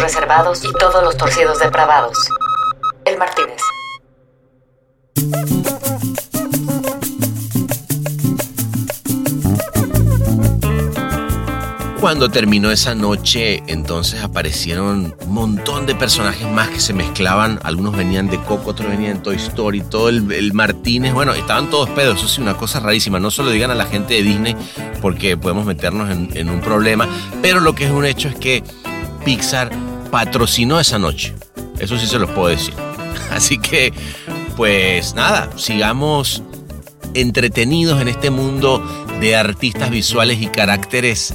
[0.00, 2.18] Reservados y todos los torcidos depravados.
[3.04, 3.60] El Martínez.
[12.02, 17.60] Cuando terminó esa noche, entonces aparecieron un montón de personajes más que se mezclaban.
[17.62, 21.14] Algunos venían de Coco, otros venían de Toy Story, todo el, Martínez.
[21.14, 22.18] Bueno, estaban todos pedos.
[22.18, 23.20] Eso sí, una cosa rarísima.
[23.20, 24.56] No se lo digan a la gente de Disney
[25.00, 27.08] porque podemos meternos en un problema.
[27.40, 28.64] Pero lo que es un hecho es que
[29.24, 29.70] Pixar
[30.10, 31.34] patrocinó esa noche.
[31.78, 32.74] Eso sí se los puedo decir.
[33.30, 33.92] Así que,
[34.56, 36.42] pues nada, sigamos
[37.14, 38.82] entretenidos en este mundo
[39.20, 41.34] de artistas visuales y caracteres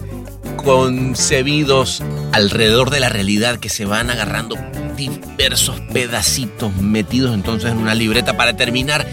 [0.57, 4.57] concebidos alrededor de la realidad que se van agarrando
[4.97, 9.07] diversos pedacitos metidos entonces en una libreta para terminar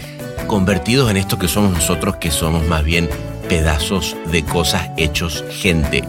[0.47, 3.09] convertidos en esto que somos nosotros, que somos más bien
[3.47, 6.03] pedazos de cosas hechos gente.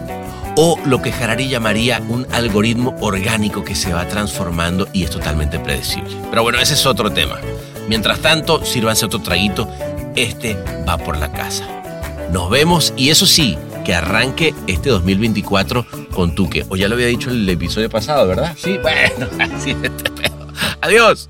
[0.59, 5.59] O lo que Harari llamaría un algoritmo orgánico que se va transformando y es totalmente
[5.59, 6.17] predecible.
[6.31, 7.39] Pero bueno, ese es otro tema.
[7.87, 9.69] Mientras tanto, sírvanse otro traguito.
[10.15, 10.57] Este
[10.89, 11.67] va por la casa.
[12.31, 13.55] Nos vemos y eso sí,
[13.85, 16.65] que arranque este 2024 con Tuque.
[16.69, 18.55] O ya lo había dicho en el episodio pasado, ¿verdad?
[18.57, 20.47] Sí, bueno, así es este pedo.
[20.81, 21.29] Adiós.